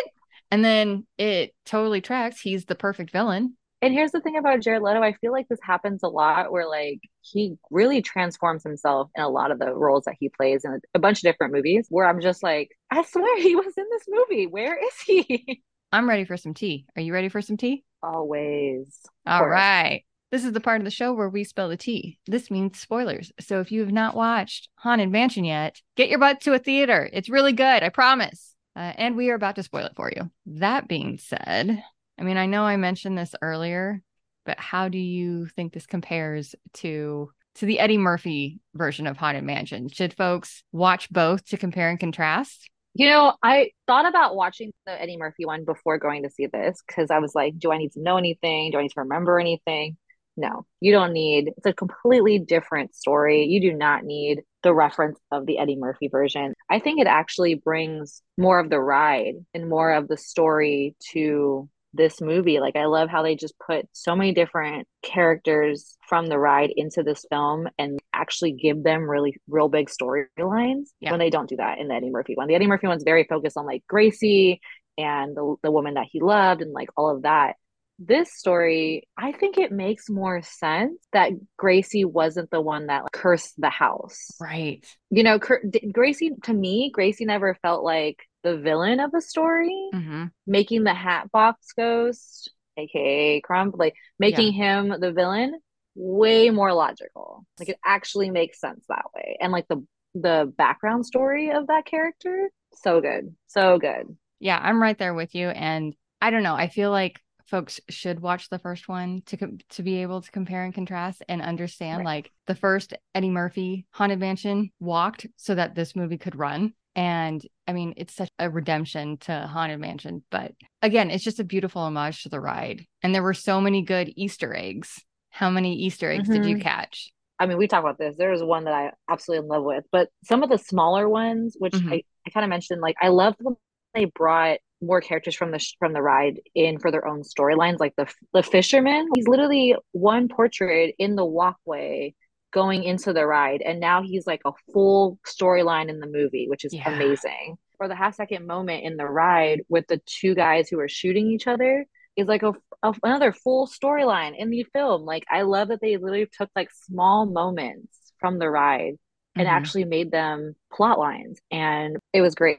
And 0.50 0.64
then 0.64 1.06
it 1.16 1.54
totally 1.64 2.00
tracks. 2.00 2.40
He's 2.40 2.64
the 2.64 2.74
perfect 2.74 3.12
villain. 3.12 3.56
And 3.82 3.94
here's 3.94 4.10
the 4.10 4.20
thing 4.20 4.36
about 4.36 4.60
Jared 4.60 4.82
Leto, 4.82 5.00
I 5.00 5.12
feel 5.14 5.30
like 5.32 5.46
this 5.48 5.60
happens 5.62 6.02
a 6.02 6.08
lot 6.08 6.50
where 6.50 6.68
like 6.68 6.98
he 7.22 7.54
really 7.70 8.02
transforms 8.02 8.64
himself 8.64 9.08
in 9.16 9.22
a 9.22 9.28
lot 9.28 9.52
of 9.52 9.60
the 9.60 9.72
roles 9.72 10.04
that 10.04 10.16
he 10.18 10.28
plays 10.28 10.64
in 10.64 10.80
a 10.92 10.98
bunch 10.98 11.18
of 11.18 11.22
different 11.22 11.52
movies 11.54 11.86
where 11.88 12.04
I'm 12.04 12.20
just 12.20 12.42
like, 12.42 12.72
I 12.90 13.02
swear 13.04 13.40
he 13.40 13.54
was 13.54 13.72
in 13.78 13.86
this 13.90 14.02
movie. 14.08 14.46
Where 14.48 14.76
is 14.76 15.00
he? 15.06 15.62
I'm 15.92 16.08
ready 16.08 16.24
for 16.24 16.36
some 16.36 16.52
tea. 16.52 16.84
Are 16.96 17.02
you 17.02 17.12
ready 17.14 17.28
for 17.28 17.40
some 17.40 17.56
tea? 17.56 17.84
Always. 18.02 18.98
All 19.24 19.46
right. 19.48 20.02
This 20.30 20.44
is 20.44 20.52
the 20.52 20.60
part 20.60 20.80
of 20.80 20.84
the 20.84 20.90
show 20.90 21.12
where 21.12 21.28
we 21.28 21.42
spill 21.42 21.68
the 21.68 21.76
tea. 21.76 22.18
This 22.26 22.50
means 22.50 22.78
spoilers. 22.78 23.32
So 23.40 23.60
if 23.60 23.72
you 23.72 23.80
have 23.80 23.92
not 23.92 24.14
watched 24.14 24.68
Haunted 24.76 25.10
Mansion 25.10 25.44
yet, 25.44 25.80
get 25.96 26.08
your 26.08 26.20
butt 26.20 26.40
to 26.42 26.52
a 26.52 26.58
theater. 26.58 27.10
It's 27.12 27.28
really 27.28 27.52
good. 27.52 27.82
I 27.82 27.88
promise. 27.88 28.54
Uh, 28.76 28.92
and 28.96 29.16
we 29.16 29.30
are 29.30 29.34
about 29.34 29.56
to 29.56 29.62
spoil 29.64 29.86
it 29.86 29.96
for 29.96 30.10
you. 30.14 30.30
That 30.46 30.86
being 30.86 31.18
said, 31.18 31.82
I 32.18 32.22
mean, 32.22 32.36
I 32.36 32.46
know 32.46 32.62
I 32.62 32.76
mentioned 32.76 33.18
this 33.18 33.34
earlier, 33.42 34.02
but 34.46 34.60
how 34.60 34.88
do 34.88 34.98
you 34.98 35.46
think 35.46 35.72
this 35.72 35.86
compares 35.86 36.54
to 36.74 37.30
to 37.56 37.66
the 37.66 37.80
Eddie 37.80 37.98
Murphy 37.98 38.60
version 38.74 39.08
of 39.08 39.16
Haunted 39.16 39.42
Mansion? 39.42 39.88
Should 39.88 40.14
folks 40.14 40.62
watch 40.70 41.10
both 41.10 41.44
to 41.46 41.56
compare 41.56 41.90
and 41.90 41.98
contrast? 41.98 42.70
You 42.94 43.08
know, 43.08 43.34
I 43.42 43.70
thought 43.86 44.06
about 44.06 44.36
watching 44.36 44.72
the 44.86 45.00
Eddie 45.00 45.16
Murphy 45.16 45.44
one 45.44 45.64
before 45.64 45.98
going 45.98 46.22
to 46.22 46.30
see 46.30 46.46
this 46.46 46.80
because 46.86 47.10
I 47.10 47.18
was 47.18 47.34
like, 47.34 47.58
do 47.58 47.72
I 47.72 47.78
need 47.78 47.92
to 47.92 48.02
know 48.02 48.16
anything? 48.16 48.70
Do 48.70 48.78
I 48.78 48.82
need 48.82 48.92
to 48.92 49.00
remember 49.00 49.38
anything? 49.40 49.96
No, 50.40 50.64
you 50.80 50.90
don't 50.92 51.12
need, 51.12 51.48
it's 51.56 51.66
a 51.66 51.74
completely 51.74 52.38
different 52.38 52.94
story. 52.94 53.44
You 53.44 53.60
do 53.60 53.76
not 53.76 54.04
need 54.04 54.40
the 54.62 54.74
reference 54.74 55.18
of 55.30 55.44
the 55.44 55.58
Eddie 55.58 55.76
Murphy 55.76 56.08
version. 56.08 56.54
I 56.70 56.78
think 56.78 56.98
it 56.98 57.06
actually 57.06 57.56
brings 57.56 58.22
more 58.38 58.58
of 58.58 58.70
the 58.70 58.80
ride 58.80 59.34
and 59.52 59.68
more 59.68 59.92
of 59.92 60.08
the 60.08 60.16
story 60.16 60.96
to 61.12 61.68
this 61.92 62.20
movie. 62.22 62.58
Like, 62.58 62.76
I 62.76 62.86
love 62.86 63.10
how 63.10 63.22
they 63.22 63.36
just 63.36 63.54
put 63.58 63.86
so 63.92 64.16
many 64.16 64.32
different 64.32 64.88
characters 65.02 65.98
from 66.08 66.26
the 66.26 66.38
ride 66.38 66.70
into 66.74 67.02
this 67.02 67.26
film 67.28 67.68
and 67.78 67.98
actually 68.14 68.52
give 68.52 68.82
them 68.82 69.02
really, 69.10 69.36
real 69.48 69.68
big 69.68 69.90
storylines 69.90 70.84
Yeah. 71.00 71.10
when 71.10 71.20
they 71.20 71.30
don't 71.30 71.48
do 71.48 71.56
that 71.56 71.78
in 71.78 71.88
the 71.88 71.94
Eddie 71.94 72.10
Murphy 72.10 72.34
one. 72.34 72.48
The 72.48 72.54
Eddie 72.54 72.66
Murphy 72.66 72.86
one's 72.86 73.04
very 73.04 73.24
focused 73.24 73.58
on 73.58 73.66
like 73.66 73.82
Gracie 73.86 74.60
and 74.96 75.36
the, 75.36 75.56
the 75.62 75.70
woman 75.70 75.94
that 75.94 76.06
he 76.10 76.20
loved 76.20 76.62
and 76.62 76.72
like 76.72 76.88
all 76.96 77.14
of 77.14 77.22
that. 77.22 77.56
This 78.00 78.32
story, 78.32 79.06
I 79.16 79.32
think 79.32 79.58
it 79.58 79.72
makes 79.72 80.08
more 80.08 80.40
sense 80.42 81.06
that 81.12 81.32
Gracie 81.58 82.06
wasn't 82.06 82.50
the 82.50 82.60
one 82.60 82.86
that 82.86 83.02
like, 83.04 83.12
cursed 83.12 83.54
the 83.58 83.68
house. 83.70 84.30
Right. 84.40 84.84
You 85.10 85.22
know, 85.22 85.38
Cur- 85.38 85.62
D- 85.68 85.90
Gracie, 85.92 86.32
to 86.44 86.52
me, 86.52 86.90
Gracie 86.92 87.26
never 87.26 87.58
felt 87.60 87.84
like 87.84 88.16
the 88.42 88.56
villain 88.56 89.00
of 89.00 89.12
the 89.12 89.20
story 89.20 89.90
hmm 89.92 90.26
making 90.46 90.84
the 90.84 90.94
Hatbox 90.94 91.72
Ghost, 91.76 92.50
aka 92.76 93.40
Crump, 93.40 93.76
like 93.78 93.94
making 94.18 94.52
him 94.52 94.94
the 94.98 95.12
villain, 95.12 95.60
way 95.94 96.50
more 96.50 96.72
logical. 96.72 97.44
Like 97.58 97.68
it 97.68 97.78
actually 97.84 98.30
makes 98.30 98.60
sense 98.60 98.84
that 98.88 99.04
way, 99.14 99.36
and 99.40 99.52
like 99.52 99.68
the 99.68 99.86
the 100.14 100.52
background 100.56 101.06
story 101.06 101.50
of 101.52 101.68
that 101.68 101.84
character, 101.84 102.50
so 102.72 103.00
good, 103.00 103.34
so 103.46 103.78
good. 103.78 104.16
Yeah, 104.40 104.58
I'm 104.60 104.82
right 104.82 104.98
there 104.98 105.14
with 105.14 105.34
you. 105.34 105.48
And 105.48 105.94
I 106.20 106.30
don't 106.30 106.42
know. 106.42 106.54
I 106.54 106.68
feel 106.68 106.90
like 106.90 107.20
folks 107.46 107.80
should 107.88 108.20
watch 108.20 108.48
the 108.48 108.58
first 108.58 108.88
one 108.88 109.22
to 109.26 109.36
com- 109.36 109.58
to 109.70 109.82
be 109.82 110.02
able 110.02 110.20
to 110.20 110.30
compare 110.30 110.64
and 110.64 110.74
contrast 110.74 111.22
and 111.28 111.40
understand 111.42 111.98
Right. 111.98 112.04
like 112.06 112.32
the 112.46 112.54
first 112.54 112.94
Eddie 113.14 113.30
Murphy 113.30 113.86
Haunted 113.92 114.18
Mansion 114.20 114.70
walked 114.80 115.26
so 115.36 115.54
that 115.54 115.74
this 115.74 115.94
movie 115.96 116.18
could 116.18 116.36
run. 116.36 116.74
And 116.96 117.40
I 117.68 117.72
mean, 117.72 117.94
it's 117.96 118.14
such 118.14 118.30
a 118.38 118.50
redemption 118.50 119.16
to 119.18 119.46
Haunted 119.46 119.78
Mansion. 119.80 120.24
But 120.30 120.52
again, 120.82 121.10
it's 121.10 121.24
just 121.24 121.38
a 121.40 121.44
beautiful 121.44 121.82
homage 121.82 122.22
to 122.24 122.28
the 122.28 122.40
ride. 122.40 122.84
And 123.02 123.14
there 123.14 123.22
were 123.22 123.34
so 123.34 123.60
many 123.60 123.82
good 123.82 124.12
Easter 124.16 124.54
eggs. 124.54 125.00
How 125.30 125.50
many 125.50 125.76
Easter 125.76 126.10
eggs 126.10 126.28
did 126.28 126.44
you 126.44 126.56
Mhm. 126.56 126.62
catch? 126.62 127.12
I 127.38 127.46
mean, 127.46 127.56
we 127.56 127.68
talked 127.68 127.84
about 127.84 127.96
this. 127.98 128.16
There 128.16 128.30
was 128.32 128.42
one 128.42 128.64
that 128.64 128.74
I 128.74 128.90
absolutely 129.08 129.44
in 129.46 129.48
love 129.48 129.64
with, 129.64 129.84
but 129.92 130.10
some 130.24 130.42
of 130.42 130.50
the 130.50 130.58
smaller 130.58 131.08
ones, 131.08 131.56
which 131.58 131.72
Mhm. 131.72 131.92
I, 131.92 132.02
I 132.26 132.30
kind 132.30 132.44
of 132.44 132.50
mentioned, 132.50 132.80
like 132.82 132.96
I 133.00 133.08
loved 133.08 133.36
when 133.40 133.56
they 133.94 134.04
brought 134.06 134.58
more 134.82 135.00
characters 135.00 135.34
from 135.34 135.50
the 135.50 135.58
sh- 135.58 135.74
from 135.78 135.92
the 135.92 136.02
ride 136.02 136.40
in 136.54 136.78
for 136.78 136.90
their 136.90 137.06
own 137.06 137.22
storylines. 137.22 137.78
Like 137.80 137.94
the 137.96 138.06
the 138.32 138.42
fisherman, 138.42 139.08
he's 139.14 139.28
literally 139.28 139.76
one 139.92 140.28
portrait 140.28 140.94
in 140.98 141.16
the 141.16 141.24
walkway 141.24 142.14
going 142.52 142.82
into 142.82 143.12
the 143.12 143.24
ride, 143.26 143.62
and 143.62 143.78
now 143.78 144.02
he's 144.02 144.26
like 144.26 144.40
a 144.44 144.52
full 144.72 145.18
storyline 145.26 145.88
in 145.88 146.00
the 146.00 146.06
movie, 146.08 146.46
which 146.48 146.64
is 146.64 146.74
Yeah. 146.74 146.92
amazing. 146.94 147.56
or 147.78 147.88
the 147.88 147.94
half 147.94 148.14
second 148.14 148.46
moment 148.46 148.84
in 148.84 148.98
the 148.98 149.06
ride 149.06 149.62
with 149.70 149.86
the 149.86 149.96
two 150.04 150.34
guys 150.34 150.68
who 150.68 150.78
are 150.78 150.88
shooting 150.88 151.30
each 151.30 151.46
other 151.46 151.86
is 152.14 152.28
like 152.28 152.42
a, 152.42 152.52
a 152.82 152.92
another 153.02 153.32
full 153.32 153.66
storyline 153.66 154.34
in 154.36 154.50
the 154.50 154.64
film. 154.74 155.02
Like 155.06 155.24
I 155.30 155.42
love 155.42 155.68
that 155.68 155.80
they 155.80 155.96
literally 155.96 156.28
took 156.30 156.50
like 156.54 156.70
small 156.72 157.24
moments 157.24 158.12
from 158.18 158.38
the 158.38 158.50
ride 158.50 158.96
and 159.34 159.46
Mhm. 159.48 159.50
actually 159.50 159.84
made 159.84 160.10
them 160.10 160.54
plot 160.70 160.98
lines, 160.98 161.38
and 161.50 161.96
it 162.12 162.20
was 162.20 162.34
great 162.34 162.58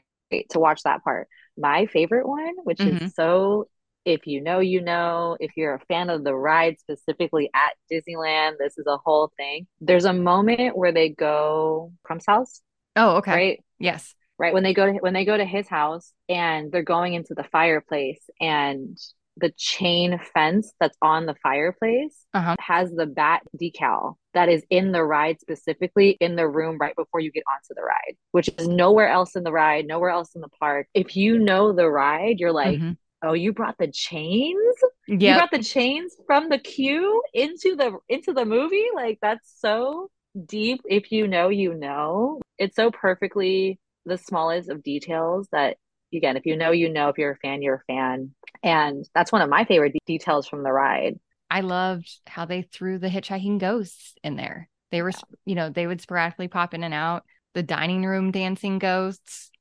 to 0.51 0.59
watch 0.59 0.81
that 0.83 1.03
part. 1.03 1.27
My 1.57 1.85
favorite 1.87 2.27
one, 2.27 2.55
which 2.63 2.79
Mhm. 2.79 3.03
is 3.05 3.13
so. 3.15 3.67
If 4.03 4.25
you 4.25 4.41
know, 4.41 4.59
you 4.59 4.81
know. 4.81 5.37
If 5.39 5.51
you're 5.55 5.75
a 5.75 5.85
fan 5.85 6.09
of 6.09 6.23
the 6.23 6.35
ride 6.35 6.79
specifically 6.79 7.49
at 7.53 7.73
Disneyland, 7.91 8.57
this 8.57 8.77
is 8.77 8.87
a 8.87 8.97
whole 8.97 9.31
thing. 9.37 9.67
There's 9.79 10.05
a 10.05 10.13
moment 10.13 10.75
where 10.75 10.91
they 10.91 11.09
go 11.09 11.93
Crump's 12.03 12.25
house, 12.25 12.61
Oh, 12.95 13.17
okay. 13.17 13.31
right? 13.31 13.63
Yes. 13.79 14.15
right 14.37 14.53
when 14.53 14.63
they 14.63 14.73
go 14.73 14.87
to 14.91 14.93
when 14.99 15.13
they 15.13 15.25
go 15.25 15.37
to 15.37 15.45
his 15.45 15.67
house 15.67 16.13
and 16.27 16.71
they're 16.71 16.81
going 16.81 17.13
into 17.13 17.35
the 17.35 17.43
fireplace 17.43 18.27
and 18.39 18.97
the 19.37 19.51
chain 19.57 20.19
fence 20.33 20.73
that's 20.79 20.97
on 21.01 21.25
the 21.25 21.35
fireplace 21.41 22.25
Uh-huh. 22.33 22.55
has 22.59 22.91
the 22.91 23.05
bat 23.05 23.41
decal 23.59 24.15
that 24.33 24.49
is 24.49 24.63
in 24.69 24.91
the 24.91 25.03
ride 25.03 25.39
specifically 25.39 26.11
in 26.19 26.35
the 26.35 26.47
room 26.47 26.77
right 26.77 26.95
before 26.95 27.19
you 27.21 27.31
get 27.31 27.43
onto 27.51 27.73
the 27.73 27.81
ride 27.81 28.15
which 28.31 28.49
is 28.57 28.67
nowhere 28.67 29.07
else 29.07 29.35
in 29.35 29.43
the 29.43 29.51
ride 29.51 29.85
nowhere 29.85 30.09
else 30.09 30.35
in 30.35 30.41
the 30.41 30.49
park. 30.59 30.87
If 30.93 31.15
you 31.15 31.39
know 31.39 31.71
the 31.71 31.89
ride 31.89 32.39
you're 32.39 32.51
like 32.51 32.79
Mhm. 32.79 32.97
oh 33.23 33.33
you 33.33 33.53
brought 33.53 33.77
the 33.77 33.91
chains? 33.91 34.75
You 35.07 35.33
brought 35.35 35.51
the 35.51 35.63
chains 35.63 36.15
from 36.27 36.49
the 36.49 36.57
queue 36.59 37.21
into 37.33 37.75
the 37.75 37.97
into 38.09 38.33
the 38.33 38.45
movie? 38.45 38.87
Like 38.93 39.19
that's 39.21 39.53
so 39.59 40.09
deep. 40.45 40.81
If 40.85 41.11
you 41.11 41.27
know 41.27 41.49
you 41.49 41.73
know. 41.73 42.39
It's 42.57 42.75
so 42.75 42.91
perfectly 42.91 43.79
the 44.05 44.17
smallest 44.17 44.69
of 44.69 44.83
details 44.83 45.47
that 45.51 45.77
again 46.17 46.37
if 46.37 46.45
you 46.45 46.55
know 46.57 46.71
you 46.71 46.89
know 46.89 47.09
if 47.09 47.17
you're 47.17 47.31
a 47.31 47.37
fan 47.37 47.61
you're 47.61 47.75
a 47.75 47.93
fan 47.93 48.31
and 48.63 49.07
that's 49.13 49.31
one 49.31 49.41
of 49.41 49.49
my 49.49 49.65
favorite 49.65 49.93
de- 49.93 49.99
details 50.05 50.47
from 50.47 50.63
the 50.63 50.71
ride 50.71 51.19
I 51.49 51.61
loved 51.61 52.09
how 52.27 52.45
they 52.45 52.61
threw 52.61 52.97
the 52.97 53.09
hitchhiking 53.09 53.59
ghosts 53.59 54.15
in 54.23 54.35
there. 54.35 54.69
They 54.91 55.01
were, 55.01 55.11
sp- 55.15 55.35
you 55.45 55.55
know, 55.55 55.69
they 55.69 55.87
would 55.87 56.01
sporadically 56.01 56.47
pop 56.47 56.73
in 56.73 56.83
and 56.83 56.93
out. 56.93 57.23
The 57.53 57.63
dining 57.63 58.05
room 58.05 58.31
dancing 58.31 58.79
ghosts, 58.79 59.51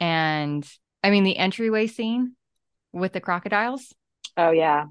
and 0.00 0.66
I 1.02 1.10
mean 1.10 1.24
the 1.24 1.36
entryway 1.36 1.86
scene 1.88 2.36
with 2.92 3.12
the 3.12 3.20
crocodiles. 3.20 3.94
oh 4.36 4.50
yeah 4.50 4.86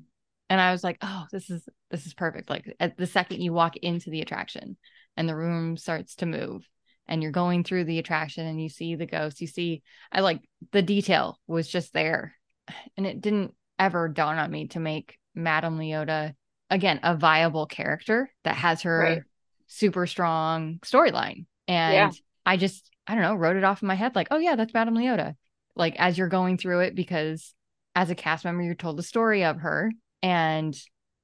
And 0.49 0.61
I 0.61 0.71
was 0.71 0.83
like, 0.83 0.97
oh, 1.01 1.25
this 1.31 1.49
is 1.49 1.67
this 1.89 2.05
is 2.05 2.13
perfect. 2.13 2.49
Like 2.49 2.75
at 2.79 2.97
the 2.97 3.07
second 3.07 3.41
you 3.41 3.53
walk 3.53 3.77
into 3.77 4.09
the 4.09 4.21
attraction 4.21 4.77
and 5.17 5.27
the 5.27 5.35
room 5.35 5.77
starts 5.77 6.15
to 6.17 6.25
move 6.25 6.67
and 7.07 7.21
you're 7.21 7.31
going 7.31 7.63
through 7.63 7.83
the 7.85 7.99
attraction 7.99 8.45
and 8.47 8.61
you 8.61 8.69
see 8.69 8.95
the 8.95 9.05
ghosts, 9.05 9.41
you 9.41 9.47
see 9.47 9.81
I 10.11 10.21
like 10.21 10.41
the 10.71 10.81
detail 10.81 11.39
was 11.47 11.67
just 11.67 11.93
there. 11.93 12.35
And 12.97 13.05
it 13.05 13.21
didn't 13.21 13.53
ever 13.79 14.07
dawn 14.07 14.37
on 14.37 14.49
me 14.51 14.67
to 14.69 14.79
make 14.79 15.17
Madame 15.35 15.77
Leota 15.77 16.33
again 16.69 16.99
a 17.03 17.15
viable 17.15 17.65
character 17.65 18.31
that 18.43 18.55
has 18.55 18.83
her 18.83 18.99
Right. 18.99 19.21
super 19.67 20.07
strong 20.07 20.79
storyline. 20.83 21.45
And 21.67 21.93
Yeah. 21.93 22.11
I 22.45 22.57
just 22.57 22.89
I 23.07 23.15
don't 23.15 23.23
know, 23.23 23.35
wrote 23.35 23.57
it 23.57 23.63
off 23.65 23.81
in 23.81 23.87
my 23.87 23.95
head 23.95 24.15
like, 24.15 24.27
oh 24.31 24.37
yeah, 24.37 24.55
that's 24.55 24.73
Madame 24.73 24.95
Leota. 24.95 25.35
Like 25.75 25.95
as 25.97 26.17
you're 26.17 26.29
going 26.29 26.57
through 26.57 26.81
it 26.81 26.95
because 26.95 27.53
as 27.95 28.09
a 28.09 28.15
cast 28.15 28.45
member, 28.45 28.63
you're 28.63 28.75
told 28.75 28.97
the 28.97 29.03
story 29.03 29.43
of 29.43 29.57
her 29.57 29.91
and 30.21 30.75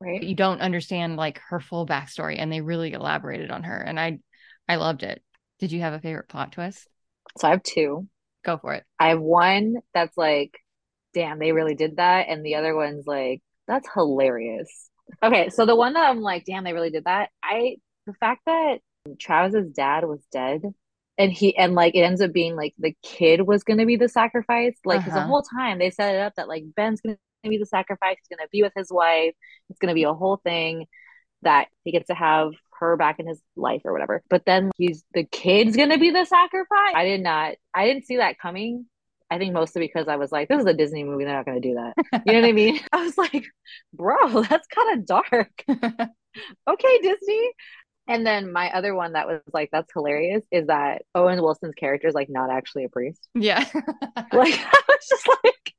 right 0.01 0.23
you 0.23 0.35
don't 0.35 0.61
understand 0.61 1.15
like 1.17 1.39
her 1.49 1.59
full 1.59 1.85
backstory 1.85 2.35
and 2.37 2.51
they 2.51 2.61
really 2.61 2.93
elaborated 2.93 3.51
on 3.51 3.63
her 3.63 3.77
and 3.77 3.99
I 3.99 4.19
I 4.67 4.75
loved 4.75 5.03
it. 5.03 5.23
Did 5.59 5.71
you 5.71 5.81
have 5.81 5.93
a 5.93 5.99
favorite 5.99 6.27
plot 6.29 6.51
twist? 6.53 6.87
so 7.37 7.47
i 7.47 7.51
have 7.51 7.63
two 7.63 8.07
Go 8.43 8.57
for 8.57 8.73
it. 8.73 8.85
i 8.99 9.09
have 9.09 9.19
one 9.19 9.75
that's 9.93 10.17
like 10.17 10.57
damn 11.13 11.39
they 11.39 11.51
really 11.51 11.75
did 11.75 11.97
that 11.97 12.27
and 12.29 12.45
the 12.45 12.55
other 12.55 12.75
one's 12.75 13.05
like 13.05 13.41
that's 13.67 13.87
hilarious 13.93 14.89
okay 15.23 15.49
so 15.49 15.65
the 15.65 15.75
one 15.75 15.93
that 15.93 16.09
i'm 16.09 16.21
like 16.21 16.45
damn 16.45 16.63
they 16.63 16.73
really 16.73 16.89
did 16.89 17.05
that 17.05 17.29
i 17.43 17.75
the 18.07 18.13
fact 18.13 18.41
that 18.45 18.77
travis's 19.19 19.71
dad 19.71 20.05
was 20.05 20.21
dead 20.31 20.61
and 21.17 21.31
he 21.31 21.55
and 21.57 21.75
like 21.75 21.95
it 21.95 22.01
ends 22.01 22.21
up 22.21 22.31
being 22.31 22.55
like 22.55 22.73
the 22.77 22.95
kid 23.03 23.41
was 23.45 23.63
gonna 23.63 23.85
be 23.85 23.95
the 23.95 24.09
sacrifice 24.09 24.75
like 24.85 25.03
'cause 25.03 25.13
the 25.13 25.19
Uh-huh. 25.19 25.27
whole 25.29 25.43
time 25.43 25.79
they 25.79 25.89
set 25.89 26.15
it 26.15 26.21
up 26.21 26.33
that 26.35 26.47
like 26.47 26.63
ben's 26.75 27.01
gonna 27.01 27.17
be 27.43 27.57
the 27.57 27.65
sacrifice 27.65 28.17
he's 28.19 28.35
gonna 28.37 28.47
be 28.51 28.61
with 28.63 28.73
his 28.75 28.91
wife 28.91 29.33
it's 29.69 29.79
gonna 29.79 29.93
be 29.93 30.03
a 30.03 30.13
whole 30.13 30.37
thing 30.37 30.85
that 31.43 31.67
he 31.85 31.91
gets 31.91 32.07
to 32.07 32.13
have 32.15 32.51
her 32.79 32.97
back 32.97 33.19
in 33.19 33.27
his 33.27 33.41
life 33.55 33.81
or 33.85 33.93
whatever 33.93 34.23
but 34.29 34.45
then 34.45 34.71
he's 34.77 35.03
the 35.13 35.23
kid's 35.23 35.75
gonna 35.75 35.97
be 35.97 36.11
the 36.11 36.25
sacrifice 36.25 36.93
i 36.95 37.03
did 37.03 37.21
not 37.21 37.55
i 37.73 37.85
didn't 37.85 38.05
see 38.05 38.17
that 38.17 38.39
coming 38.39 38.85
I 39.31 39.37
think 39.37 39.53
mostly 39.53 39.81
because 39.81 40.07
I 40.07 40.15
was 40.15 40.31
like, 40.31 40.47
this 40.47 40.59
is 40.59 40.65
a 40.65 40.73
Disney 40.73 41.03
movie. 41.03 41.23
They're 41.23 41.35
not 41.35 41.45
going 41.45 41.61
to 41.61 41.67
do 41.67 41.75
that. 41.75 41.93
You 42.25 42.33
know 42.33 42.41
what 42.41 42.49
I 42.49 42.51
mean? 42.51 42.79
I 42.91 43.03
was 43.03 43.17
like, 43.17 43.45
bro, 43.93 44.41
that's 44.49 44.67
kind 44.67 44.99
of 44.99 45.05
dark. 45.05 45.51
okay, 46.69 46.97
Disney. 47.01 47.51
And 48.07 48.25
then 48.25 48.51
my 48.51 48.71
other 48.71 48.95
one 48.95 49.13
that 49.13 49.27
was 49.27 49.41
like, 49.53 49.69
that's 49.71 49.93
hilarious 49.93 50.41
is 50.51 50.65
that 50.65 51.03
Owen 51.13 51.41
Wilson's 51.43 51.75
character 51.75 52.07
is 52.07 52.15
like 52.15 52.29
not 52.29 52.49
actually 52.49 52.85
a 52.85 52.89
priest. 52.89 53.27
yeah. 53.35 53.63
Like, 54.33 54.53
I 54.53 54.81
was 54.87 55.07
just 55.07 55.27
like, 55.43 55.73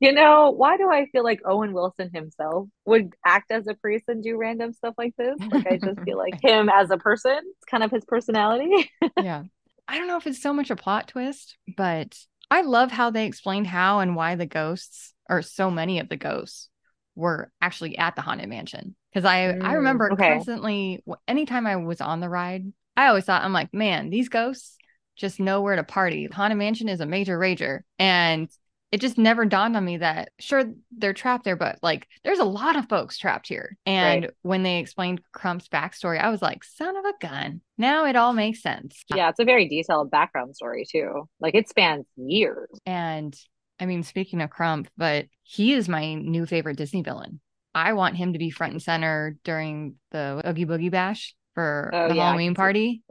you 0.00 0.12
know, 0.12 0.50
why 0.50 0.76
do 0.76 0.90
I 0.90 1.06
feel 1.06 1.24
like 1.24 1.40
Owen 1.44 1.72
Wilson 1.72 2.10
himself 2.12 2.68
would 2.84 3.14
act 3.24 3.50
as 3.50 3.66
a 3.66 3.74
priest 3.74 4.04
and 4.08 4.22
do 4.22 4.36
random 4.36 4.72
stuff 4.72 4.94
like 4.98 5.14
this? 5.16 5.36
Like, 5.50 5.66
I 5.66 5.78
just 5.78 6.00
feel 6.04 6.18
like 6.18 6.36
him 6.42 6.68
as 6.68 6.90
a 6.90 6.98
person, 6.98 7.38
it's 7.44 7.64
kind 7.70 7.82
of 7.82 7.90
his 7.90 8.04
personality. 8.04 8.90
yeah. 9.18 9.44
I 9.86 9.98
don't 9.98 10.06
know 10.08 10.16
if 10.16 10.26
it's 10.26 10.42
so 10.42 10.52
much 10.52 10.70
a 10.70 10.76
plot 10.76 11.08
twist, 11.08 11.56
but 11.76 12.18
I 12.50 12.62
love 12.62 12.90
how 12.90 13.10
they 13.10 13.26
explained 13.26 13.66
how 13.66 14.00
and 14.00 14.16
why 14.16 14.34
the 14.34 14.46
ghosts 14.46 15.14
or 15.28 15.42
so 15.42 15.70
many 15.70 15.98
of 15.98 16.08
the 16.08 16.16
ghosts 16.16 16.68
were 17.14 17.50
actually 17.60 17.96
at 17.98 18.16
the 18.16 18.22
haunted 18.22 18.48
mansion. 18.48 18.96
Because 19.12 19.24
I 19.24 19.54
I 19.60 19.74
Mm, 19.74 19.74
remember 19.74 20.10
okay. 20.10 20.20
constantly 20.26 21.02
anytime 21.28 21.66
I 21.66 21.76
was 21.76 22.00
on 22.00 22.20
the 22.20 22.28
ride, 22.28 22.72
I 22.96 23.06
always 23.08 23.24
thought 23.24 23.44
I'm 23.44 23.52
like, 23.52 23.72
man, 23.74 24.10
these 24.10 24.28
ghosts 24.28 24.76
just 25.16 25.38
know 25.38 25.60
where 25.62 25.76
to 25.76 25.84
party. 25.84 26.26
Haunted 26.26 26.58
Mansion 26.58 26.88
is 26.88 27.00
a 27.00 27.06
major 27.06 27.38
rager. 27.38 27.80
And 28.00 28.48
it 28.94 29.00
just 29.00 29.18
never 29.18 29.44
dawned 29.44 29.76
on 29.76 29.84
me 29.84 29.96
that 29.96 30.30
sure 30.38 30.62
they're 30.96 31.12
trapped 31.12 31.42
there, 31.44 31.56
but 31.56 31.80
like 31.82 32.06
there's 32.22 32.38
a 32.38 32.44
lot 32.44 32.76
of 32.76 32.88
folks 32.88 33.18
trapped 33.18 33.48
here. 33.48 33.76
And 33.84 34.30
when 34.42 34.62
they 34.62 34.78
explained 34.78 35.20
Crump's 35.32 35.66
backstory, 35.66 36.20
I 36.20 36.30
was 36.30 36.40
like, 36.40 36.62
son 36.62 36.96
of 36.96 37.04
a 37.04 37.12
gun. 37.20 37.60
Now 37.76 38.04
it 38.06 38.14
all 38.14 38.32
makes 38.32 38.62
sense. 38.62 39.02
yeah, 39.12 39.30
it's 39.30 39.40
a 39.40 39.44
very 39.44 39.68
detailed 39.68 40.12
background 40.12 40.54
story, 40.54 40.84
too. 40.88 41.28
Like, 41.40 41.56
it 41.56 41.68
spans 41.68 42.06
years. 42.14 42.68
And 42.86 43.36
I 43.80 43.86
mean, 43.86 44.04
speaking 44.04 44.40
of 44.40 44.50
Crump, 44.50 44.88
but 44.96 45.26
he 45.42 45.72
is 45.72 45.88
my 45.88 46.14
new 46.14 46.46
favorite 46.46 46.76
Disney 46.76 47.02
villain. 47.02 47.40
I 47.74 47.94
want 47.94 48.14
him 48.16 48.34
to 48.34 48.38
be 48.38 48.50
front 48.50 48.74
and 48.74 48.82
center 48.82 49.36
during 49.42 49.96
the 50.12 50.40
Oogie 50.48 50.66
Boogie 50.66 50.92
Bash 50.92 51.34
for 51.54 51.90
Oh, 51.92 52.08
the 52.10 52.14
yeah, 52.14 52.26
Halloween 52.26 52.52
see 52.52 52.54
party. 52.54 53.02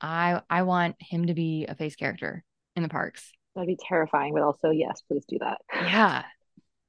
I 0.00 0.42
I 0.48 0.62
want 0.62 0.94
him 1.00 1.26
to 1.26 1.34
be 1.34 1.66
a 1.68 1.74
face 1.74 1.96
character 1.96 2.44
in 2.76 2.84
the 2.84 2.88
parks. 2.88 3.32
That'd 3.54 3.68
be 3.68 3.78
terrifying, 3.80 4.34
but 4.34 4.42
also, 4.42 4.70
yes, 4.70 5.02
please 5.08 5.24
do 5.26 5.38
that. 5.40 5.58
Yeah. 5.72 6.24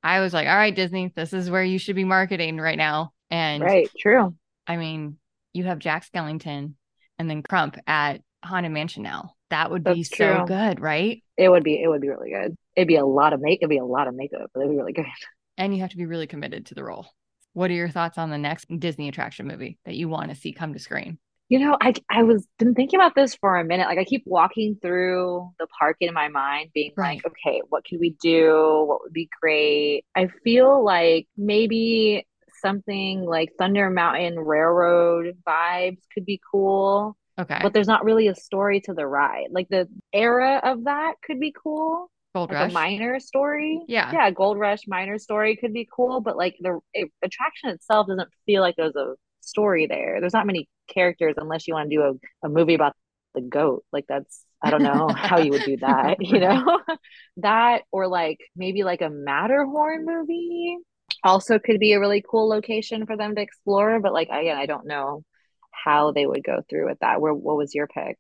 I 0.03 0.19
was 0.19 0.33
like, 0.33 0.47
all 0.47 0.55
right, 0.55 0.75
Disney, 0.75 1.11
this 1.15 1.33
is 1.33 1.49
where 1.49 1.63
you 1.63 1.79
should 1.79 1.95
be 1.95 2.03
marketing 2.03 2.57
right 2.57 2.77
now. 2.77 3.11
And 3.31 3.63
Right, 3.63 3.89
true. 3.97 4.35
I 4.67 4.77
mean, 4.77 5.17
you 5.53 5.63
have 5.65 5.79
Jack 5.79 6.05
Skellington 6.11 6.73
and 7.17 7.29
then 7.29 7.41
Crump 7.41 7.77
at 7.87 8.21
Haunted 8.43 8.71
Mansion 8.71 9.03
now. 9.03 9.31
That 9.49 9.71
would 9.71 9.83
be 9.83 10.03
That's 10.03 10.17
so 10.17 10.37
true. 10.37 10.45
good, 10.45 10.79
right? 10.79 11.23
It 11.37 11.49
would 11.49 11.63
be, 11.63 11.81
it 11.81 11.87
would 11.87 12.01
be 12.01 12.09
really 12.09 12.31
good. 12.31 12.55
It'd 12.75 12.87
be 12.87 12.97
a 12.97 13.05
lot 13.05 13.33
of 13.33 13.41
make, 13.41 13.59
it'd 13.61 13.69
be 13.69 13.77
a 13.77 13.85
lot 13.85 14.07
of 14.07 14.15
makeup, 14.15 14.51
but 14.53 14.59
it'd 14.61 14.71
be 14.71 14.77
really 14.77 14.93
good. 14.93 15.05
And 15.57 15.73
you 15.73 15.79
have 15.83 15.91
to 15.91 15.97
be 15.97 16.05
really 16.05 16.27
committed 16.27 16.65
to 16.65 16.75
the 16.75 16.83
role. 16.83 17.07
What 17.53 17.71
are 17.71 17.75
your 17.75 17.87
thoughts 17.87 18.17
on 18.17 18.29
the 18.29 18.37
next 18.37 18.65
Disney 18.77 19.07
attraction 19.07 19.47
movie 19.47 19.77
that 19.85 19.95
you 19.95 20.09
want 20.09 20.29
to 20.29 20.35
see 20.35 20.51
come 20.51 20.73
to 20.73 20.79
screen? 20.79 21.17
You 21.47 21.59
know, 21.59 21.77
I 21.79 21.93
I 22.09 22.23
was 22.23 22.47
been 22.57 22.73
thinking 22.73 22.99
about 22.99 23.13
this 23.13 23.35
for 23.35 23.55
a 23.57 23.63
minute. 23.63 23.87
Like 23.87 23.99
I 23.99 24.03
keep 24.03 24.23
walking 24.25 24.77
through 24.81 25.51
the 25.59 25.67
park 25.77 25.97
in 25.99 26.13
my 26.13 26.27
mind, 26.27 26.71
being 26.73 26.91
Right. 26.97 27.21
like, 27.23 27.25
okay, 27.33 27.61
what 27.69 27.85
could 27.87 27.99
we 27.99 28.11
do? 28.21 28.83
What 28.87 29.01
would 29.03 29.13
be 29.13 29.29
great? 29.41 30.05
I 30.15 30.27
feel 30.43 30.83
like 30.83 31.27
maybe 31.37 32.25
something 32.61 33.23
like 33.23 33.49
Thunder 33.59 33.91
Mountain 33.91 34.39
Railroad 34.39 35.37
vibes 35.47 35.99
could 36.13 36.25
be 36.25 36.41
cool, 36.51 37.15
Okay. 37.37 37.59
but 37.61 37.73
there's 37.73 37.87
not 37.87 38.03
really 38.05 38.27
a 38.27 38.35
story 38.35 38.81
to 38.81 38.93
the 38.95 39.05
ride. 39.05 39.47
Like 39.51 39.67
the 39.69 39.87
era 40.13 40.59
of 40.63 40.85
that 40.85 41.15
could 41.23 41.39
be 41.39 41.53
cool. 41.61 42.09
Gold 42.33 42.49
like 42.49 42.59
Rush. 42.59 42.71
a 42.71 42.73
miner 42.73 43.19
story. 43.19 43.81
Yeah. 43.87 44.11
Yeah, 44.11 44.31
Gold 44.31 44.57
Rush 44.57 44.87
miner 44.87 45.19
story 45.19 45.55
could 45.57 45.73
be 45.73 45.87
cool, 45.95 46.21
but 46.21 46.37
like 46.37 46.55
the 46.59 46.79
it, 46.93 47.11
attraction 47.21 47.69
itself 47.69 48.07
doesn't 48.07 48.29
feel 48.47 48.61
like 48.61 48.75
there's 48.77 48.95
a 48.95 49.13
story 49.45 49.87
there. 49.87 50.19
There's 50.19 50.33
not 50.33 50.45
many 50.45 50.67
characters 50.87 51.35
unless 51.37 51.67
you 51.67 51.73
want 51.73 51.89
to 51.89 51.95
do 51.95 52.01
a, 52.01 52.47
a 52.47 52.49
movie 52.49 52.73
about 52.73 52.93
the 53.33 53.41
goat. 53.41 53.83
Like 53.91 54.05
that's 54.07 54.43
I 54.61 54.71
don't 54.71 54.83
know 54.83 55.09
how 55.15 55.39
you 55.39 55.51
would 55.51 55.63
do 55.63 55.77
that, 55.77 56.17
you 56.19 56.39
know? 56.39 56.79
that 57.37 57.83
or 57.91 58.07
like 58.07 58.39
maybe 58.55 58.83
like 58.83 59.01
a 59.01 59.09
Matterhorn 59.09 60.05
movie 60.05 60.77
also 61.23 61.59
could 61.59 61.79
be 61.79 61.93
a 61.93 61.99
really 61.99 62.23
cool 62.29 62.47
location 62.49 63.05
for 63.05 63.17
them 63.17 63.35
to 63.35 63.41
explore, 63.41 63.99
but 63.99 64.13
like 64.13 64.29
again, 64.29 64.57
I 64.57 64.65
don't 64.65 64.87
know 64.87 65.23
how 65.71 66.11
they 66.11 66.25
would 66.25 66.43
go 66.43 66.61
through 66.69 66.87
with 66.87 66.99
that. 66.99 67.21
Where 67.21 67.33
what 67.33 67.57
was 67.57 67.75
your 67.75 67.87
pick? 67.87 68.17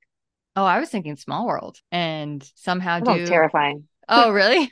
oh, 0.55 0.63
I 0.63 0.79
was 0.79 0.89
thinking 0.89 1.15
Small 1.15 1.45
World 1.45 1.79
and 1.91 2.43
somehow 2.55 2.99
do 2.99 3.25
terrifying. 3.25 3.87
Oh, 4.07 4.31
really? 4.33 4.71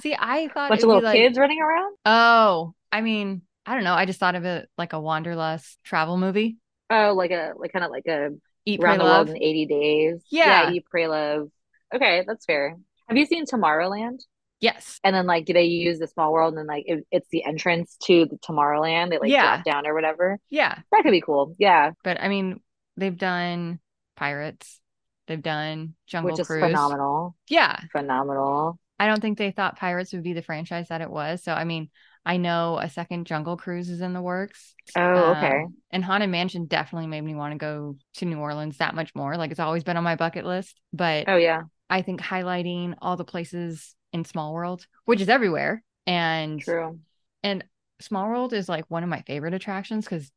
See, 0.00 0.16
I 0.18 0.48
thought 0.48 0.70
bunch 0.70 0.82
of 0.82 0.88
little 0.88 1.02
like, 1.02 1.16
kids 1.16 1.38
running 1.38 1.60
around. 1.60 1.96
oh, 2.04 2.74
I 2.90 3.00
mean, 3.00 3.42
I 3.68 3.74
don't 3.74 3.84
know. 3.84 3.94
I 3.94 4.06
just 4.06 4.18
thought 4.18 4.34
of 4.34 4.44
it 4.46 4.68
like 4.78 4.94
a 4.94 5.00
Wanderlust 5.00 5.78
travel 5.84 6.16
movie. 6.16 6.56
Oh, 6.90 7.12
like 7.14 7.30
a 7.30 7.52
like 7.56 7.72
kind 7.72 7.84
of 7.84 7.90
like 7.90 8.06
a 8.06 8.30
Eat, 8.64 8.80
pray, 8.80 8.96
the 8.96 9.04
love. 9.04 9.28
world 9.28 9.36
in 9.36 9.42
80 9.42 9.66
days. 9.66 10.22
Yeah. 10.30 10.70
eat, 10.70 10.84
pray, 10.90 11.06
love. 11.06 11.48
Okay, 11.94 12.24
that's 12.26 12.46
fair. 12.46 12.76
Have 13.08 13.16
you 13.18 13.26
seen 13.26 13.44
Tomorrowland? 13.46 14.20
Yes. 14.60 14.98
And 15.04 15.14
then 15.14 15.26
like 15.26 15.46
they 15.46 15.64
use 15.64 15.98
the 15.98 16.08
small 16.08 16.32
world 16.32 16.52
and 16.54 16.58
then 16.58 16.66
like 16.66 16.84
it, 16.86 17.06
it's 17.10 17.28
the 17.30 17.44
entrance 17.44 17.96
to 18.04 18.26
the 18.26 18.36
Tomorrowland. 18.38 19.10
They 19.10 19.18
like 19.18 19.30
Yeah. 19.30 19.56
drop 19.56 19.64
down 19.64 19.86
or 19.86 19.94
whatever. 19.94 20.38
Yeah. 20.48 20.78
That 20.92 21.02
could 21.02 21.10
be 21.12 21.20
cool. 21.20 21.54
Yeah, 21.58 21.92
But 22.04 22.20
I 22.22 22.28
mean, 22.28 22.60
they've 22.96 23.16
done 23.16 23.80
Pirates. 24.16 24.80
They've 25.26 25.42
done 25.42 25.94
Jungle 26.06 26.32
which 26.32 26.40
is 26.40 26.46
Cruise. 26.46 26.62
phenomenal. 26.62 27.36
Yeah. 27.48 27.78
Phenomenal. 27.92 28.78
I 28.98 29.06
don't 29.06 29.20
think 29.20 29.38
they 29.38 29.50
thought 29.52 29.78
Pirates 29.78 30.12
would 30.12 30.24
be 30.24 30.32
the 30.32 30.42
franchise 30.42 30.88
that 30.88 31.02
it 31.02 31.10
was. 31.10 31.42
So 31.44 31.52
I 31.52 31.64
mean, 31.64 31.90
I 32.28 32.36
know 32.36 32.78
a 32.78 32.90
second 32.90 33.26
Jungle 33.26 33.56
Cruise 33.56 33.88
is 33.88 34.02
in 34.02 34.12
the 34.12 34.20
works. 34.20 34.74
Oh, 34.94 35.32
okay. 35.32 35.62
Um, 35.62 35.76
and 35.90 36.04
Haunted 36.04 36.28
Mansion 36.28 36.66
definitely 36.66 37.06
made 37.06 37.22
me 37.22 37.34
want 37.34 37.54
to 37.54 37.58
go 37.58 37.96
to 38.16 38.26
New 38.26 38.38
Orleans 38.38 38.76
that 38.76 38.94
much 38.94 39.14
more. 39.14 39.38
Like 39.38 39.50
it's 39.50 39.58
always 39.58 39.82
been 39.82 39.96
on 39.96 40.04
my 40.04 40.14
bucket 40.14 40.44
list. 40.44 40.78
But 40.92 41.24
Oh 41.26 41.38
yeah, 41.38 41.62
I 41.88 42.02
think 42.02 42.20
highlighting 42.20 42.94
all 43.00 43.16
the 43.16 43.24
places 43.24 43.94
in 44.12 44.26
Small 44.26 44.52
World, 44.52 44.86
which 45.06 45.22
is 45.22 45.30
everywhere, 45.30 45.82
and 46.06 46.60
true. 46.60 46.98
and 47.42 47.64
Small 47.98 48.28
World 48.28 48.52
is 48.52 48.68
like 48.68 48.84
one 48.88 49.02
of 49.02 49.08
my 49.08 49.22
favorite 49.22 49.54
attractions 49.54 50.04
because 50.04 50.30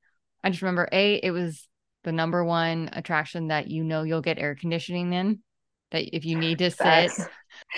I 0.45 0.49
just 0.49 0.61
remember 0.61 0.87
a 0.93 1.15
it 1.15 1.31
was 1.31 1.67
the 2.05 2.13
number 2.13 2.41
one 2.41 2.89
attraction 2.93 3.49
that 3.49 3.67
you 3.67 3.83
know 3.83 4.03
you'll 4.03 4.21
get 4.21 4.39
air 4.39 4.55
conditioning 4.55 5.11
in. 5.11 5.39
That 5.91 6.15
if 6.15 6.25
you 6.25 6.35
need 6.35 6.59
to 6.59 6.71
sit, 6.71 7.11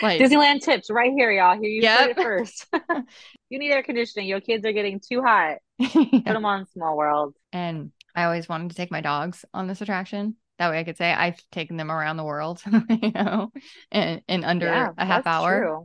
like 0.01 0.21
Disneyland 0.21 0.61
tips 0.61 0.89
right 0.89 1.11
here, 1.15 1.31
y'all. 1.31 1.59
Here 1.59 1.69
you 1.69 1.81
Yep. 1.81 2.17
first. 2.17 2.67
you 3.49 3.59
need 3.59 3.71
air 3.71 3.83
conditioning. 3.83 4.27
Your 4.27 4.41
kids 4.41 4.65
are 4.65 4.71
getting 4.71 4.99
too 4.99 5.21
hot. 5.21 5.57
Put 5.79 6.23
them 6.25 6.45
on 6.45 6.65
Small 6.67 6.95
World. 6.95 7.35
And 7.51 7.91
I 8.15 8.25
always 8.25 8.47
wanted 8.47 8.69
to 8.69 8.75
take 8.75 8.91
my 8.91 9.01
dogs 9.01 9.45
on 9.53 9.67
this 9.67 9.81
attraction. 9.81 10.35
That 10.59 10.69
way 10.69 10.79
I 10.79 10.83
could 10.83 10.97
say 10.97 11.11
I've 11.11 11.41
taken 11.51 11.77
them 11.77 11.91
around 11.91 12.17
the 12.17 12.23
world, 12.23 12.61
you 12.89 13.11
know, 13.11 13.51
in, 13.91 14.21
in 14.27 14.43
under 14.43 14.67
yeah, 14.67 14.91
a 14.97 15.05
half 15.05 15.25
hour. 15.25 15.83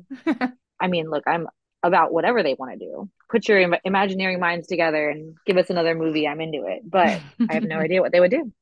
I 0.79 0.87
mean, 0.89 1.09
look, 1.11 1.25
I'm 1.27 1.47
about 1.83 2.13
whatever 2.13 2.43
they 2.43 2.55
want 2.55 2.73
to 2.73 2.79
do. 2.79 3.09
Put 3.31 3.49
your 3.49 3.59
Im- 3.59 3.75
imaginary 3.85 4.37
minds 4.37 4.67
together 4.67 5.09
and 5.09 5.37
give 5.47 5.57
us 5.57 5.71
another 5.71 5.95
movie. 5.95 6.29
I'm 6.29 6.41
into 6.41 6.67
it, 6.67 6.83
but 6.85 7.21
I 7.49 7.55
have 7.55 7.65
no 7.65 7.79
idea 7.79 8.03
what 8.03 8.13
they 8.13 8.21
would 8.21 8.31
do. 8.31 8.53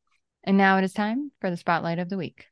And 0.45 0.57
now 0.57 0.79
it 0.79 0.85
is 0.85 0.93
time 0.93 1.33
for 1.41 1.51
the 1.51 1.57
spotlight 1.57 1.99
of 1.99 2.09
the 2.09 2.17
week. 2.17 2.47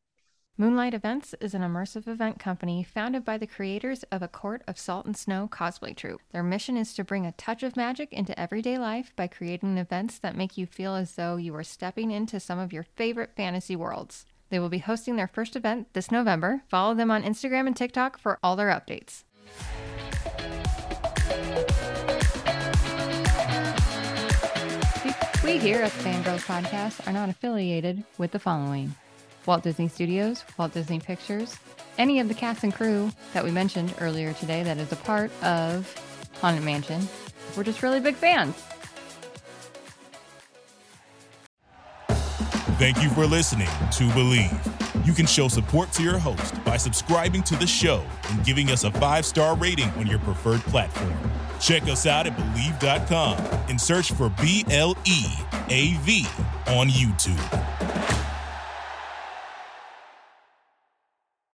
Moonlight 0.56 0.94
Events 0.94 1.34
is 1.40 1.52
an 1.52 1.62
immersive 1.62 2.06
event 2.06 2.38
company 2.38 2.84
founded 2.84 3.24
by 3.24 3.36
the 3.36 3.46
creators 3.46 4.04
of 4.12 4.22
A 4.22 4.28
Court 4.28 4.62
of 4.68 4.78
Salt 4.78 5.04
and 5.04 5.16
Snow 5.16 5.48
cosplay 5.50 5.96
troupe. 5.96 6.20
Their 6.30 6.44
mission 6.44 6.76
is 6.76 6.94
to 6.94 7.02
bring 7.02 7.26
a 7.26 7.32
touch 7.32 7.64
of 7.64 7.76
magic 7.76 8.12
into 8.12 8.38
everyday 8.38 8.78
life 8.78 9.12
by 9.16 9.26
creating 9.26 9.78
events 9.78 10.16
that 10.20 10.36
make 10.36 10.56
you 10.56 10.64
feel 10.64 10.94
as 10.94 11.16
though 11.16 11.34
you 11.34 11.52
are 11.56 11.64
stepping 11.64 12.12
into 12.12 12.38
some 12.38 12.60
of 12.60 12.72
your 12.72 12.84
favorite 12.84 13.32
fantasy 13.36 13.74
worlds. 13.74 14.26
They 14.50 14.60
will 14.60 14.68
be 14.68 14.78
hosting 14.78 15.16
their 15.16 15.26
first 15.26 15.56
event 15.56 15.88
this 15.92 16.12
November. 16.12 16.62
Follow 16.68 16.94
them 16.94 17.10
on 17.10 17.24
Instagram 17.24 17.66
and 17.66 17.76
TikTok 17.76 18.16
for 18.16 18.38
all 18.40 18.54
their 18.54 18.68
updates. 18.68 19.24
We 25.42 25.58
here 25.58 25.82
at 25.82 25.90
the 25.90 26.04
Fangirls 26.04 26.46
Podcast 26.46 27.04
are 27.08 27.12
not 27.12 27.28
affiliated 27.28 28.04
with 28.18 28.30
the 28.30 28.38
following 28.38 28.94
Walt 29.46 29.62
Disney 29.62 29.88
Studios, 29.88 30.44
Walt 30.58 30.72
Disney 30.72 31.00
Pictures, 31.00 31.56
any 31.98 32.20
of 32.20 32.28
the 32.28 32.34
cast 32.34 32.64
and 32.64 32.74
crew 32.74 33.10
that 33.32 33.44
we 33.44 33.50
mentioned 33.50 33.94
earlier 34.00 34.32
today 34.34 34.62
that 34.62 34.78
is 34.78 34.90
a 34.92 34.96
part 34.96 35.30
of 35.42 35.92
Haunted 36.40 36.64
Mansion. 36.64 37.06
We're 37.56 37.64
just 37.64 37.82
really 37.82 38.00
big 38.00 38.16
fans. 38.16 38.54
Thank 42.76 43.02
you 43.02 43.08
for 43.10 43.24
listening 43.24 43.68
to 43.92 44.04
Bleav. 44.10 45.06
You 45.06 45.12
can 45.12 45.26
show 45.26 45.48
support 45.48 45.92
to 45.92 46.02
your 46.02 46.18
host 46.18 46.62
by 46.64 46.76
subscribing 46.76 47.42
to 47.44 47.56
the 47.56 47.66
show 47.66 48.02
and 48.30 48.44
giving 48.44 48.70
us 48.70 48.84
a 48.84 48.90
five 48.90 49.24
star 49.24 49.56
rating 49.56 49.88
on 49.90 50.06
your 50.06 50.18
preferred 50.20 50.60
platform. 50.62 51.14
Check 51.60 51.84
us 51.84 52.06
out 52.06 52.26
at 52.26 52.36
Bleav.com 52.36 53.38
and 53.68 53.80
search 53.80 54.12
for 54.12 54.28
B 54.42 54.64
L 54.70 54.96
E 55.04 55.24
A 55.68 55.94
V 55.98 56.26
on 56.66 56.88
YouTube. 56.88 57.83